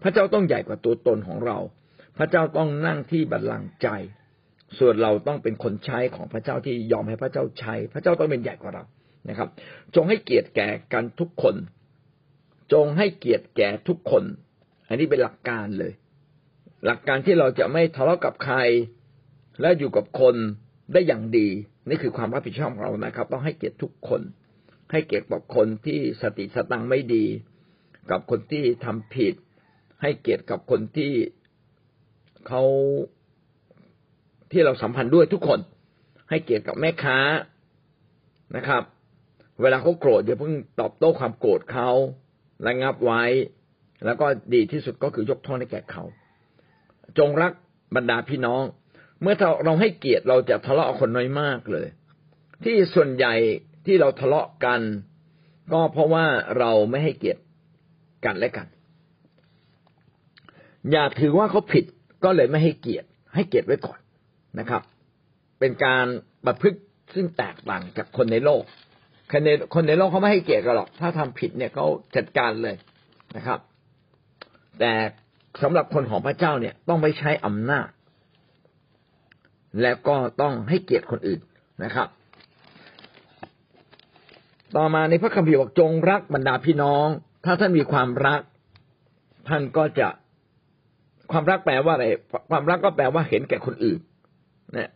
[0.03, 1.57] พระเจ้าต้องใหญ่กว่าตัวตนของเรา
[2.17, 3.87] พระเจ้าต้องนั่งที่บัลลังก์ใจ
[4.79, 8.83] ส่วนเราต้องเป็นคนใช้ของพระเจ้าที่ยอมให้พระเจ้าใช้ พระเจ้าต้องเป็นใหญ่กว่าเรา
[9.29, 9.49] นะครับ
[9.95, 11.55] จงให้เกียรติแก่กันทุกคน
[12.73, 14.23] จงให้เกียรติแก่ทุกคน
[14.87, 15.93] อันนี้เป็นหลักการเลย
[16.85, 18.57] หลักการที่เราจะไม่ทะเลาะกับใคร
[19.61, 20.35] และอยู่กับคน
[20.93, 21.47] ได้อย่างดี
[21.89, 24.21] นี่คือความรับผิดชอบของเรานะครับ ต้องให้เกียรติทุกคน
[24.91, 27.25] ให้เกียรติกับคนที่สติสตังไม่ดี
[28.11, 29.33] กับคนที่ทำผิด
[30.01, 31.11] ให้เกียรติกับคนที่
[32.47, 32.63] เขา
[34.51, 35.59] ที่เราสัมพันธ์ด้วยทุกคน
[36.29, 37.17] ให้เกียรติกับแม่ค้า
[38.55, 38.83] นะครับ
[39.61, 41.89] เวลาเขาโกรธอย่าเพิ่งตอบโต้ความโกรธเขา
[42.67, 43.23] ระงับไว้
[44.05, 46.03] แล้วก็ดีที่สุดก็คือยกโทษให้แก่เขา
[47.17, 47.51] จงรัก
[47.95, 48.63] บรรดาพี่น้อง
[49.21, 51.87] เมื่อเราให้เกียรติเราจะทะเลาะคนน้อยมากเลย
[52.63, 53.33] ที่ส่วนใหญ่
[53.85, 54.81] ที่เราทะเลาะกัน
[55.73, 56.25] ก็เพราะว่า
[56.59, 57.41] เราไม่ให้เกียรติ
[58.25, 58.67] กันและกัน
[60.91, 61.85] อย่าถือว่าเขาผิด
[62.23, 63.99] ก็เลยไม่ให้เกียรติ ให้เกียรติไว้ก่อน
[64.59, 64.81] นะครับ
[65.59, 66.05] เป็นการ
[66.45, 66.79] ประพฤติ
[67.13, 68.63] ซึ่งแตกต่างจากคนในโลก
[69.31, 71.85] คนในคนในโลกเขาไม่ให้เกียรติกันหรอก ถ้าทำผิดเนี่ยเขา
[72.15, 72.75] จัดการเลย
[73.35, 73.59] นะครับ
[74.79, 74.91] แต่
[75.61, 77.87] สำหรับคนของพระเจ้าเนี่ยต้องไม่ใช้อำนาจ
[79.81, 81.41] และก็ต้องให้เกียรติคนอื่น
[81.83, 82.07] นะครับ
[84.75, 87.07] ต่อมาในพระคัมภีร์บอกจงรักบรรดาพี่น้อง
[87.45, 88.41] ถ้าท่านมีความรัก
[89.49, 90.07] ท่านก็จะ
[91.31, 92.05] ความรักแปลว่าอะไร
[92.51, 93.99] ความรักก็แปลว่าเห็นแก่คนอื่น
[94.73, 94.89] เนี่ย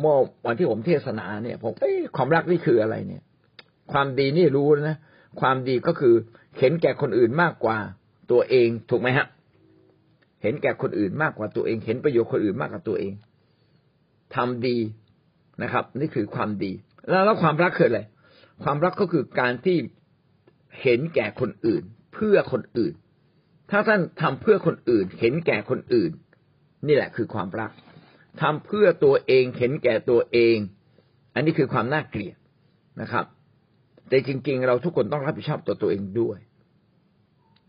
[0.00, 3.22] เมื่อวันที่ผมเทศนาเนี่ยผมเอ้ความรักนี่คืออะไรเนี่ย
[3.92, 4.98] ความดีนี่รู้นะ
[5.40, 6.14] ความดีก็คือ
[6.58, 7.78] เห็นแก่คนอื่นมากกว่า
[8.30, 9.26] ตัวเองถูกไหมฮะ
[10.42, 13.12] เห็นแก่คนอื่นมากกว่าตัวเอง เห็นประโยชน์คนอื่นมากกว่าตัวเอง
[14.34, 14.78] ทำดี
[15.62, 16.72] นะครับ นี่คือความดี
[17.08, 18.00] แล้วแล้วความรักคืออะไร
[18.62, 19.78] ความรักก็คือการที่
[20.82, 21.82] เห็นแก่คนอื่น
[22.14, 22.94] เพื่อคนอื่น
[23.70, 26.12] ถ้าท่านทำเพื่อคนอื่น เห็นแก่คนอื่น
[26.86, 27.70] นี่แหละคือความรัก
[28.42, 30.56] ทำเพื่อตัวเองเห็นแก่ตัวเอง
[31.34, 32.36] อันนี้คือความน่าเกลียด
[33.00, 33.24] นะครับ
[34.10, 36.38] แต่จริง ๆ เราทุกคนต้องรับผิดชอบตัวตัวเองด้วย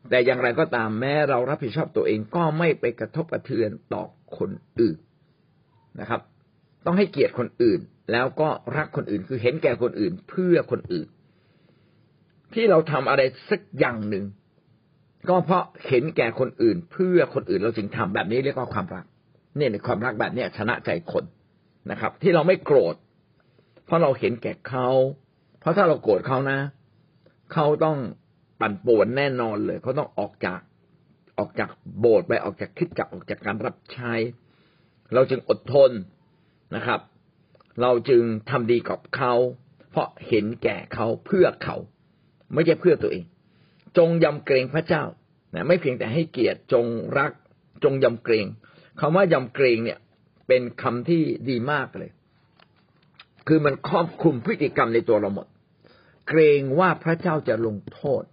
[0.09, 4.03] แต่อย่างไรก็ตามแม้เรารับผิดชอบตัวเองก็ไม่ไปกระทบกระเทือนต่อ
[4.37, 4.97] คนอื่น
[5.99, 6.21] นะครับ
[6.85, 7.79] ต้องให้เกียรติคนอื่น
[8.11, 11.07] แล้วก็รักคนอื่นคือเห็นแก่คนอื่นเพื่อคนอื่น
[12.53, 14.25] ที่เราทำอะไรสักอย่างหนึ่ง
[15.29, 19.05] ก็เพราะเห็นแก่คนอื่น เพื่อคนอื่นเราจึงทำแบบนี้เรียกว่าความรัก
[19.57, 21.23] เนี่ยในความรักแบบเนี้ยชนะใจคน
[21.91, 22.95] นะครับ ที่เราไม่โกรธ
[23.85, 24.89] เพราะเราเห็นแก่เขา
[25.61, 26.59] เพราะถ้าเราโกรธเขานะ
[27.53, 27.97] เขาต้อง
[28.59, 30.59] ปั่นป่วนแน่นอนเลย เขาต้องออกจาก
[31.39, 31.69] ออกจาก
[31.99, 34.13] โบสถ์ไปออกจากคิดจักออกจากการรับใช้
[35.13, 35.91] เราจึงอดทน
[36.75, 36.99] นะครับ
[37.81, 39.33] เราจึงทำดีกับเขา
[39.89, 41.77] เพราะเห็นแก่เขาเพื่อเขา
[42.53, 43.23] ไม่ใช่เพื่อตัวเอง
[43.97, 45.03] จงยำเกรงพระเจ้า
[45.53, 46.85] นะไม่เพียงแต่ให้เกียรติจง
[47.17, 47.31] รัก
[47.83, 48.45] จงยำเกรง
[48.99, 49.99] คำว่ายำเกรงเนี่ย
[50.47, 52.11] เป็นคำที่ดีมากเลย
[53.47, 55.47] คือมันครอบคลุมพฤติกรรมในตัวเราหมด
[56.27, 58.23] เกรงว่าพระเจ้าจะลงโทษ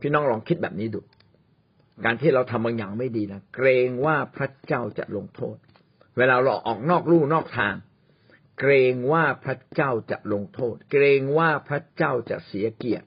[0.00, 1.00] พี่น้องลองคิดแบบนี้ดู
[2.04, 5.56] การที่เราทำบางอย่างไม่ดีนะเกรงว่าพระเจ้าจะลงโทษ
[6.16, 7.74] เวลาเราออกนอกลู่นอกทาง
[8.60, 13.06] เกรงว่าพระเจ้าจะลงโทษ เกรงว่าพระเจ้าจะเสียเกียรติ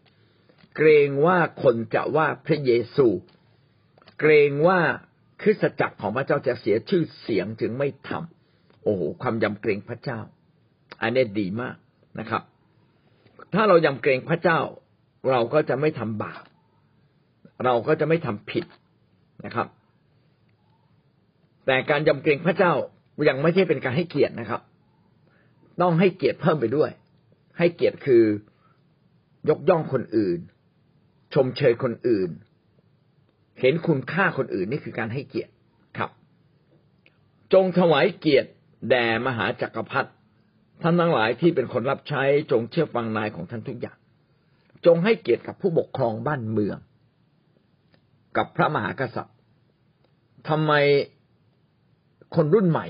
[0.78, 3.08] เกรงว่าคนจะว่าพระเยซู
[4.20, 4.80] เกรงว่า
[5.42, 10.20] คริสตจักรของพระเจ้าจะเสียชื่อเสียงถึงไม่ทำโอ้โหความยำเกรงพระเจ้า
[11.02, 11.76] อันนี้ดีมาก
[12.20, 12.44] นะครับ
[13.54, 14.60] ถ้าเรายำเกรงพระเจ้า
[15.32, 16.44] เราก็จะไม่ทำบาป
[17.66, 18.66] เราก็จะไม่ทำผิด
[19.46, 19.68] นะครับ
[21.66, 22.74] แต่การยำเกรงพระเจ้า
[23.30, 24.62] ยังไม่ใช่เป็นการให้เกียรตินะครับ
[25.82, 26.92] ต้องให้เกียรติเพิ่มไปด้วย
[27.58, 28.24] ให้เกียรติคือ
[29.50, 30.40] ยกย่องคนอื่น
[31.34, 32.30] ชมเชยคนอื่น
[33.62, 35.52] เห็นคุณค่าคนอื่นนี่คือการให้เกียรติ
[35.98, 36.10] ครับ
[37.54, 38.50] จงถวายเกียรติ
[38.90, 40.12] แด่มหาจักรพรรดิ
[40.84, 43.98] ท่านทั้งหลายที่เป็นคนรับใช้จงเชื่อฟังนายของท่านทุกอย่าง
[44.86, 46.78] จงให้เกียรติกับผู้ปกครองบ้านเมือง
[48.38, 49.38] กับพระมหากษัตริย์
[50.50, 50.74] ทำไม
[52.36, 52.88] คนรุ่นใหม่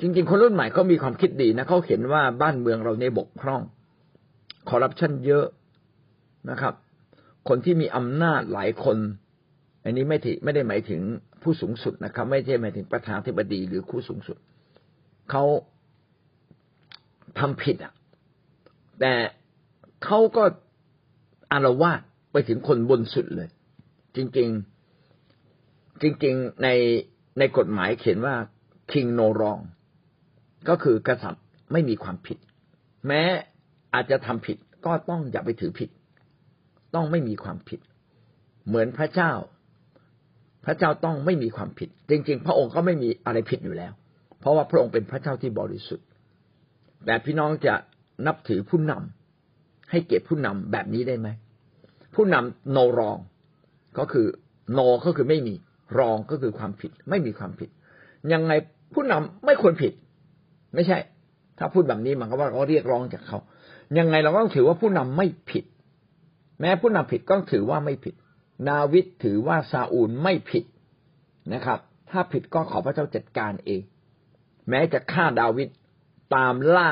[0.00, 3.62] จริง ๆ คนรุ่นใหม่เขามีความคิดดีนะเขาเห็นว่าบ้านเมืองเราในบกพร่อง
[4.70, 5.46] คอร์รัปชันเยอะ
[6.50, 6.74] นะครับ
[7.48, 8.98] คนที่มีอำนาจหลายคน
[9.84, 11.00] อันนี้ไม่ถึงไม่ได้หมายถึง
[11.42, 14.36] ผู้สูงสุดนะครับ ไม่ใช่หมายถึงประธานธิบดีหรือผู้สูงสุด
[15.30, 15.44] เขา
[17.38, 17.92] ทำผิดอะ
[19.00, 19.12] แต่
[20.04, 20.44] เขาก็
[21.52, 22.00] อารวาส
[22.32, 23.48] ไปถึงคนบนสุดเลย
[24.16, 24.48] จริง
[25.26, 26.68] ๆ จริง ๆ ใน
[27.38, 28.34] ในกฎหมายเขียนว่า
[28.90, 29.62] king no wrong
[30.68, 32.38] ก็คือกษัตริย์ไม่มีความผิด
[33.06, 33.22] แม้
[33.94, 35.90] อาจจะทำผิดก็ต้องอย่าไปถือผิด
[36.94, 37.80] ต้องไม่มีความผิด
[38.66, 39.32] เหมือนพระเจ้า
[40.64, 43.92] พระเจ้าต้องไม่มีความผิด จริง ๆ พระองค์ก็ไม่มีอะไรผิดอยู่แล้ว
[44.40, 46.06] เพราะว่าพระองค์เป็นพระเจ้าที่บริสุทธิ์
[47.06, 47.74] แต่พี่น้องจะ
[48.26, 51.28] นับถือผู้นำให้เกียรติผู้นำแบบนี้ได้ไหม
[52.14, 53.18] ผู้นำโนรอง
[53.98, 54.26] ก็คือ
[54.72, 55.54] โนก็คือไม่มี
[55.98, 57.70] รองก็คือความผิด ไม่มีความผิด
[58.32, 58.52] ยังไง
[58.94, 59.92] ผู้นำไม่ควรผิด
[60.74, 60.98] ไม่ใช่
[61.58, 63.38] ถ้าพูดแบบนี้มันก็ว่าเขาเรียกร้องจากเขา
[63.98, 65.64] ยังไงเราก็ต้องถือว่าผู้นำไม่ผิด
[66.60, 68.14] แม้ผู้นำผิดก็ถือว่าไม่ผิด
[68.68, 70.64] นาวิดถือว่าซาอูลไม่ผิด
[71.54, 71.78] นะครับ
[72.10, 73.82] ถ้าผิดก็ขอพระเจ้าจัดการเอง
[74.68, 75.68] แม้จะฆ่าดาวิด
[76.36, 76.90] ตามล่า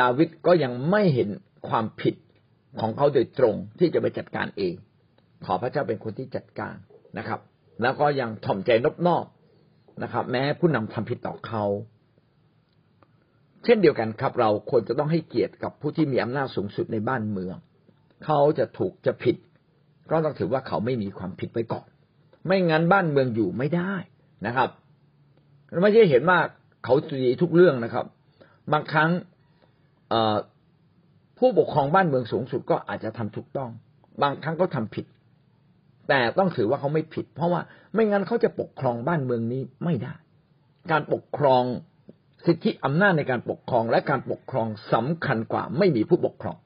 [0.00, 1.28] ดาวิดก็ยังไม่เห็น
[1.68, 2.14] ความผิด
[2.80, 4.74] ของเขาโดยตรงที่จะไปจัดการเอง
[5.44, 6.74] ขอพระเจ้าเป็นคนที่จัดการ
[7.18, 7.40] นะครับ
[7.82, 9.24] แล้วก็ยังถ่อมใจนบนอบ
[10.02, 11.64] นะครับ แม้ผู้นำทำผิดต่อเขา
[13.64, 17.56] เช่นเดียวกันครับ เราควรจะต้องให้เกียรติกับผู้ที่มีอำนาจสูงสุดในบ้านเมือง
[18.24, 19.36] เขาจะถูกจะผิด
[20.10, 21.86] ก็ต้องถือว่าเขาไม่มีความผิดไว้ก่อน
[22.46, 23.94] ไม่งั้นบ้านเมืองอยู่ไม่ได้
[24.46, 24.68] นะครับ
[25.82, 26.38] ไม่ใช่เห็นว่า
[26.84, 28.06] เขาดีทุกเรื่องนะครับ
[28.72, 29.10] บางครั้ง
[31.38, 33.70] ผู้ปกครองบ้านเมืองสูงสุดก็อาจจะทำถูกต้อง
[34.22, 35.06] บางครั้งก็ทำผิด
[36.08, 37.60] แต่ต้องถือว่าเขาไม่ผิด เพราะว่า
[37.94, 40.14] ไม่งั้นเขาจะปกครองบ้านเมืองนี้ไม่ได้
[40.90, 41.62] การปกครอง
[42.46, 46.56] สิทธิอำนาจในการปกครองและการปกครองสำคัญกว่า ไม่มีผู้ปกครอง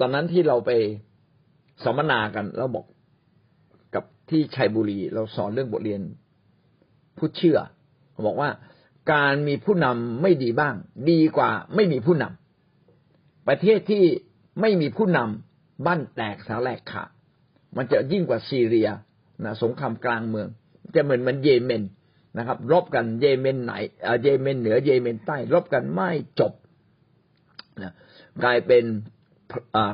[0.00, 0.70] ตอนนั้นที่เราไป
[1.84, 2.84] สัมมนากันเราบอก
[3.94, 6.00] กับที่ชัยบุรี เราสอนเรื่องบทเรียน
[7.18, 7.58] ผู้เชื่อ
[8.26, 8.50] บอกว่า
[9.12, 10.74] การมีผู้นำไม่ดีบ้าง
[11.10, 14.04] ดีกว่าไม่มีผู้นำประเทศที่
[14.60, 17.10] ไม่มีผู้นำบ้านแตกสาแหลกขาด
[17.76, 18.88] มันจะยิ่งกว่าซีเรีย
[19.44, 20.48] นะสงครามกลางเมือง
[20.94, 21.82] จะเหมือนมันเยเมน
[22.38, 23.72] นะครับ รบกันเยเมนไหน
[24.22, 26.52] เยเมนเหนือเยเมนใต้ รบกันไม่จบ
[27.82, 27.92] นะ
[28.44, 28.84] กลายเป็น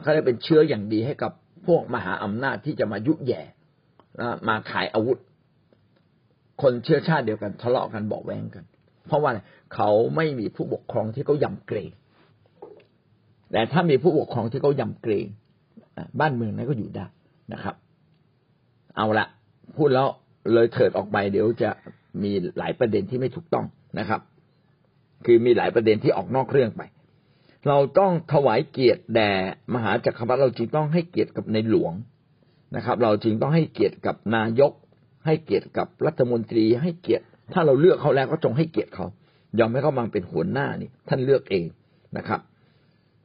[0.01, 1.33] เขาเรียกเป็นเชื้ออย่างดีให้กับ
[1.67, 3.43] พวกมหาอำนาจที่จะมายุแย่
[4.49, 5.19] มาขายอาวุธ
[6.63, 8.65] คนเชื้อชาติเดียวกันทะเลาะกันบอกแว้งกัน
[9.07, 9.33] เพราะว่า
[9.75, 11.91] เขาไม่มีผู้ปกครองที่เขายำเกรง
[13.53, 15.27] แต่ถ้ามีผู้ปกครองที่เขายำเกรง
[16.21, 17.07] บ้านเมืองนั้นก็อยู่ได้
[17.53, 17.75] นะครับ
[18.97, 19.27] เอาละ
[19.77, 20.07] พูดแล้ว
[20.53, 21.71] เลยเถิดออกไปเดี๋ยวจะ
[22.23, 23.67] มีหลายประเด็นที่ไม่ถูกต้อง
[23.99, 24.21] นะครับ
[25.27, 26.83] คือมีหลายประเด็นที่ออกนอกเรื่องไป
[27.69, 29.31] เราต้องถวายเกียรติแด่
[29.75, 31.93] มหาจักรพรรดิเราจึงต้องให้เกียรติกับในหลวง
[32.77, 34.73] นะครับ เราจึงต้องให้เกียรติกับนายก
[35.27, 39.07] ให้เกียรติกับรัฐมนตรี ให้เกียรติ ถ้าเราเลือกเขาแล้วก็จงให้เกียรติเขา
[39.59, 41.67] ยอมให้เขามาเป็นหัวหน้านี่ ท่านเลือกเอง
[42.17, 42.41] นะครับ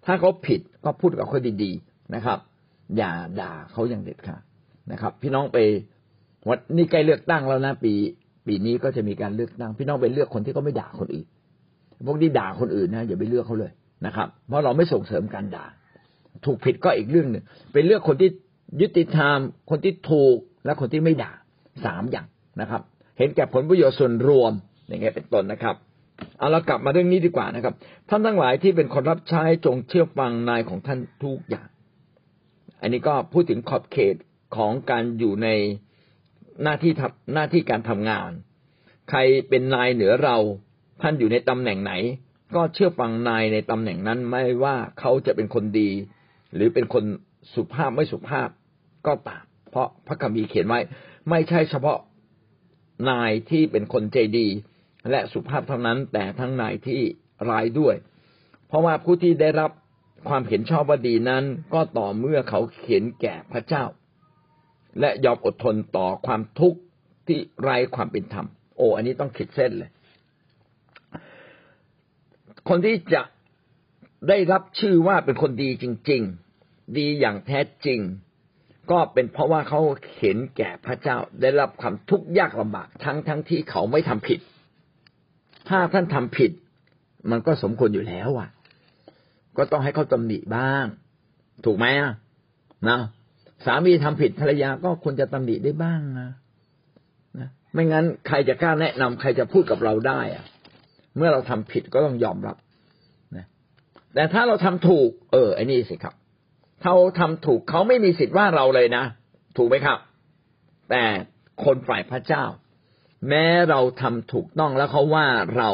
[0.06, 2.40] ถ้าเขาผิดก็พูดกับเขาดีๆนะครับ
[2.98, 4.42] อย่าด่าเขาอย่างเด็ดขาด
[4.92, 5.58] นะครับ พี่น้องไป
[6.48, 7.94] วัดนี่ใกล้เลือกตั้งแล้วนะปี
[8.48, 11.28] ปีนี้ก็จะมีการเลือกตั้ง พี่น้องไปเลือกคนที่เขาไม่ด่าคนอื่น
[12.08, 13.72] พวกที่ด่าคนอื่นนะอย่าไปเลือกเขาเลย
[14.06, 15.66] นะครับ เพราะเราไม่ส่งเสริมการด่า
[16.46, 18.30] ถูกผิดก็อีกเรื่องหนึ่งเป็นเลือกคนที่
[18.82, 19.38] ยุติธรรม
[19.70, 21.32] คนที่ถูกและคนที่ไม่ด่า
[21.86, 22.28] สามอย่าง
[22.62, 22.82] นะครับ
[23.18, 24.52] เห็นแก่ผลประโยชน์ส่วนรวม
[24.88, 25.76] อย่างเงี้ยเป็นต้นนะครับ
[26.38, 27.74] เอาเรากลับมาเรื่องนี้ดีกว่านะครับ
[28.10, 31.68] ท่านทั้งหลายที่เป็นคนรับใช้จงเชื่อฟังนายของท่านทุกอย่าง
[32.82, 34.16] อันนี้ก็พูดถึงขอบเขต
[34.56, 35.48] ของการอยู่ใน
[36.64, 38.32] หน้าที่ทำหน้าที่การทำงาน
[39.10, 40.38] ใครเป็นนายเหนือเรา
[41.02, 41.94] ท่านอยู่ในตำแหน่งไหน
[42.56, 45.90] ก็เชื่อฟังนายในตำแหน่งนั้นไม่ว่าเขาจะเป็นคนดี
[46.56, 47.04] หรือเป็นคน
[47.54, 48.50] สุภาพไม่สุภาพ
[49.08, 50.80] ก็ตามเพราะพระคัมภีร์เขียนไว้
[51.30, 51.98] ไม่ใช่เฉพาะ
[53.10, 54.48] นายที่เป็นคนใจดี
[55.10, 57.02] และสุภาพเท่านั้น แต่ทั้งนายที่
[57.50, 57.96] ร้ายด้วย
[58.68, 59.72] เพราะว่าผู้ที่ได้รับ
[60.30, 63.84] ความเห็นชอบว่าดีนั้น ก็ต่อเมื่อเขาเขียนแก่พระเจ้า
[65.00, 66.80] และยอมอดทนต่อความทุกข์
[67.28, 69.92] ที่ไร้ความเป็นธรรม โอ้อันนี้ต้องขีดเส้นเลย
[72.70, 73.22] คนที่จะ
[74.30, 76.22] ได้รับชื่อว่าเป็นคนดีจริง
[76.60, 78.00] ๆ ดีอย่างแท้จริง
[78.92, 79.80] ก็เป็นเพราะว่าเขา
[80.20, 84.40] เห็นแก่พระเจ้าได้รับความทุกข์ยากลำบากทั้งทั้งที่เขาไม่ทำผิด
[85.70, 86.52] ถ้าท่านทำผิด
[87.32, 88.50] มันก็สมควรอยู่แล้วอะ
[89.58, 90.86] ก็ต้องให้เขาตำหนิบ้าง
[91.66, 92.14] ถูกไหมอะ
[92.90, 93.00] นะ
[93.66, 96.30] สามีทำผิดภรรยาก็ควรจะตำหนิได้บ้างนะ
[97.40, 100.46] นะไม่งั้นใครจะกล้าแนะนำใครจะพูดกับเราได้อะ
[101.18, 102.58] เมื่อเราทำผิดก็ต้องยอมรับ
[103.38, 103.46] นะ
[104.14, 106.14] แต่ถ้าเราทำถูก เออไอ้นี่สิครับ
[106.84, 109.04] เขาทำถูกเขาไม่มีสิทธิ์ว่าเราเลยนะ
[109.58, 110.00] ถูกไหมครับ
[110.90, 111.04] แต่
[111.64, 112.44] คนฝ่ายพระเจ้า
[113.30, 115.70] แม้เราทำถูกต้องแล้วเขาว่าเรา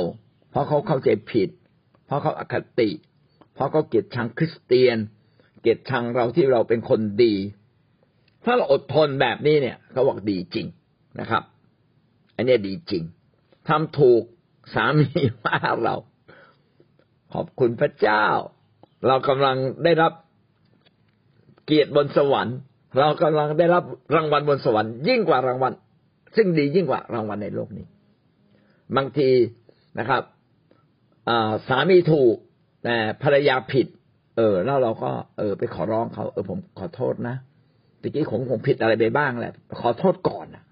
[0.51, 1.49] เพราะเขาเข้าใจผิด
[2.05, 2.89] เพราะเขาอคติ
[3.53, 4.97] เพราะเขาเกลียดชังคริสเตียน
[5.61, 7.35] เกลียดชังเราที่เราเป็นคนดี
[8.45, 10.67] ถ้าเราอดทนแบบนี้เนี่ยเขาบอกดีจริง
[11.19, 11.43] นะครับ
[12.35, 13.03] อันนี้ดีจริง
[13.67, 14.23] ทำถูก
[14.73, 15.09] สามี
[15.43, 15.95] ว่าเรา
[17.33, 18.25] ขอบคุณพระเจ้า
[19.07, 20.13] เรากำลังได้รับ
[21.65, 22.57] เกียรติบนสวรรค์
[22.97, 23.83] เรากำลังได้รับ
[24.15, 25.73] รางวัลบนสวรรค์ยิ่งกว่ารางวัล
[26.35, 27.85] ซึ่งดียิ่งกว่ารางวัลในโลกนี้
[28.95, 29.29] บางที
[29.99, 30.21] นะครับ
[31.67, 32.35] สามีถูก
[32.83, 33.87] แต่ภรรยาผิด
[34.37, 37.35] เออ แล้วเราก็ เออ ไปขอร้องเขาเออผมขอโทษนะ
[38.01, 40.63] ตะกี้ผมคงผิดอะไรไปบ้างแหละขอโทษก่อนนะ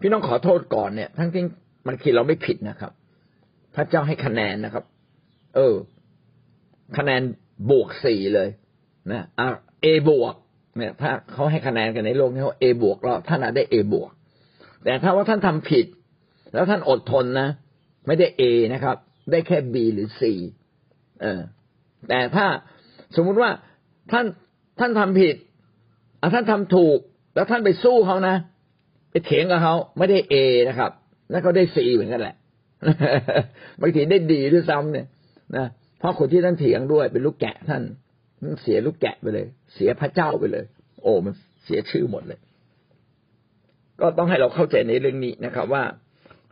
[0.00, 1.42] พี่น้องขอโทษก่อนเนี่ย ทั้งที่
[1.86, 2.92] มันคิดเราไม่ผิดนะครับ
[3.74, 4.84] พระเจ้าให้คะแนนนะครับ
[5.56, 5.74] เออ
[6.98, 7.22] คะแนน
[7.70, 8.48] บวกสี่เลย
[9.12, 9.24] นะ
[9.86, 10.34] เอบวก
[10.78, 14.10] เนี่ยถ้าเขาให้คะแนนกันในโลกนี้เขาเอบวกเราท่านอาจได้เอบวก
[14.84, 15.86] แต่ถ้าว่าท่านทำผิด
[16.54, 17.48] แล้วท่านอดทนนะ
[18.06, 18.96] ไม่ได้เอนะครับ
[19.30, 20.32] ได้แค่บีหรือซี
[21.20, 21.40] เออ
[22.08, 22.46] แต่ถ้า
[23.16, 23.50] สมมุติว่า
[24.12, 24.26] ท่าน
[24.78, 25.36] ท่านทำผิด
[26.34, 26.98] ท่านทำถูก
[27.34, 28.36] แล้วท่านไปสู้เขานะ
[29.10, 30.34] ไปเถียงกับเขาไม่ได้เอ
[30.68, 30.90] นะครับ
[31.30, 32.36] แล้วก็ได้ซีเหมือนกันแหละ
[33.80, 35.06] บางทีได้ดีด้วยซ้ำเนี่ย
[35.56, 35.66] นะ
[35.98, 37.82] เพราะคนที่ท่านเถียงด้วยเป็นลูกแกะท่าน
[38.62, 40.64] เสียลูกแกะไปเลย เสียพระเจ้าไปเลย
[41.02, 42.40] โอ้มันเสียชื่อหมดเลย
[44.00, 45.84] ก็ต้องให้เราเข้าใจในเรื่องนี้นะครับ ว่า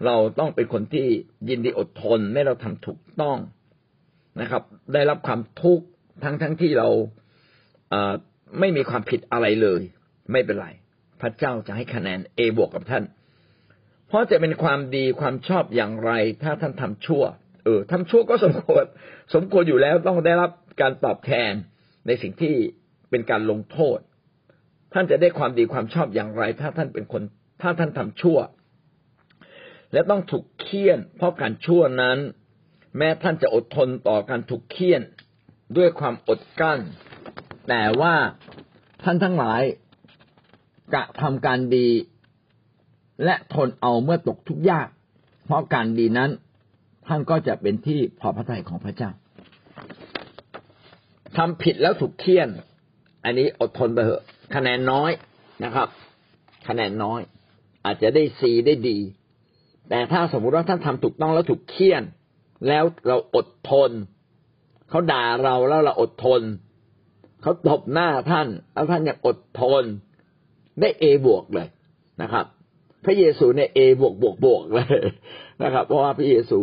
[0.04, 1.06] เราต้องเป็นคนที่
[1.48, 3.38] ยินดีอดทนไม่เราทำถูกต้อง
[4.40, 5.84] นะครับ ได้รับความทุกข์
[6.24, 6.88] ทั้งทั้งที่เรา
[8.60, 9.82] ไม่มีความผิดอะไรเลย
[10.32, 10.68] ไม่เป็นไร
[11.20, 13.04] พระเจ้าจะให้คะแนนเอบวกกับท่าน
[14.08, 16.10] เพราะจะเป็นความดีความชอบอย่างไร
[16.42, 17.22] ถ้าท่านทำชั่ว
[17.64, 18.84] เออทำชั่วก็สมควร
[19.34, 21.52] สมควรอยู่แล้วต้องได้รับการตอบแทน
[22.06, 22.54] ในสิ่งที่
[23.10, 23.98] เป็นการลงโทษ
[24.92, 27.22] ท่านจะได้ความดีความชอบอย่างไร ถ้าท่านเป็นคน
[27.62, 28.38] ถ้าท่านทำชั่ว
[29.92, 32.18] และต้องถูกเคี่ยน เพราะการชั่วนั้น
[32.96, 35.02] แม้ท่านจะอดทนต่อการถูกเคี่ยน
[35.76, 36.78] ด้วยความอดกั้น
[37.68, 38.14] แต่ว่า
[39.04, 39.62] ท่านทั้งหลาย
[40.94, 41.88] กะทำการดี
[43.24, 44.88] และทนเอาเมื่อตกทุกข์ยาก
[45.44, 46.30] เพราะการดีนั้น
[47.06, 49.10] ท่านก็จะเป็นที่พอพระทัยของพระเจ้า
[51.38, 52.48] ทำผิดแล้วถูกเคี่ยน
[53.24, 54.22] อันนี้อดทนไปเถอะ
[54.54, 55.10] คะแนนน้อย
[55.64, 55.88] นะครับ
[56.68, 57.20] คะแนนน้อย
[57.84, 58.98] อาจจะได้ซีได้ดี
[59.88, 62.02] แต่ถ้าสมมุติว่าท่านทำถูกต้องแล้วถูกเคี่ยน
[62.68, 63.90] แล้วเราอดทน
[64.90, 66.42] เขาด่าเราแล้วเราอดทน
[67.42, 69.84] เขาตบหน้าท่านแล้วท่านยังอดทน
[70.80, 71.68] ได้เอบวกเลย
[72.22, 72.44] นะครับ
[73.04, 74.86] พระเยซูเนี่ยเอบวกบวกบวกเลย
[75.62, 76.60] นะครับ เพราะว่าพระเยซู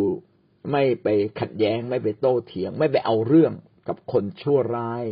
[0.72, 1.08] ไม่ไป
[1.40, 3.52] ขัดแย้งไม่ไปโต้เถียง ไม่ไปเอาเรื่อง
[3.88, 5.04] กับคนชั่วร้าย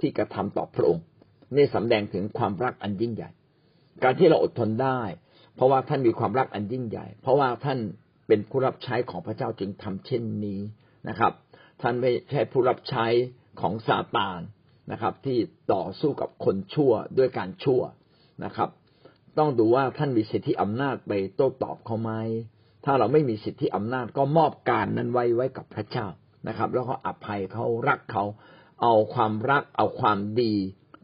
[0.00, 1.04] ที่กระทำต่อพระองค์
[1.56, 3.30] นี่สำแดงถึงความรักอันยิ่งใหญ่
[4.02, 5.00] การที่เราอดทนได้
[5.54, 7.78] เพราะว่าท่านมีความรักอันยิ่งใหญ่ เพราะว่าท่าน
[8.28, 10.60] เป็นผู้รับใช้ของพระเจ้าจึงทำเช่นนี้
[11.08, 11.32] นะครับ
[11.82, 13.06] ท่านไม่ใช่ผู้รับใช้
[13.60, 14.40] ของซาตาน
[14.92, 15.38] นะครับ ที่
[15.72, 17.82] ต่อสู้กับคนชั่วด้วยการชั่ว
[18.44, 18.70] นะครับ
[19.38, 22.12] ต้องดูว่าท่านมีสิทธิอำนาจไปโต้ตอบเขาไหม
[22.84, 26.06] ถ้าเราไม่มีสิทธิอำนาจก็มอบการนั้นไว้ไว้กับพระเจ้า
[26.48, 28.24] นะครับ แล้วก็อภัยเขารักเขา
[28.82, 30.52] เอาความรัก เอาความดี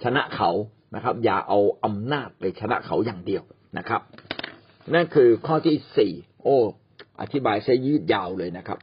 [0.03, 0.50] ชนะเขา
[0.94, 3.42] นะครับ อย่าเอาอำนาจไปชนะเขาอย่างเดียว
[3.79, 4.00] นะครับ
[4.94, 6.57] นั่นคือข้อที่สี่โอ้
[7.21, 8.79] อธิบายใช้ยืดยาวเลยนะครับ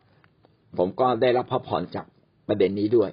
[0.77, 2.05] ผมก็ได้รับพระพรจาก
[2.47, 3.05] ประเด็นนี้ด้วย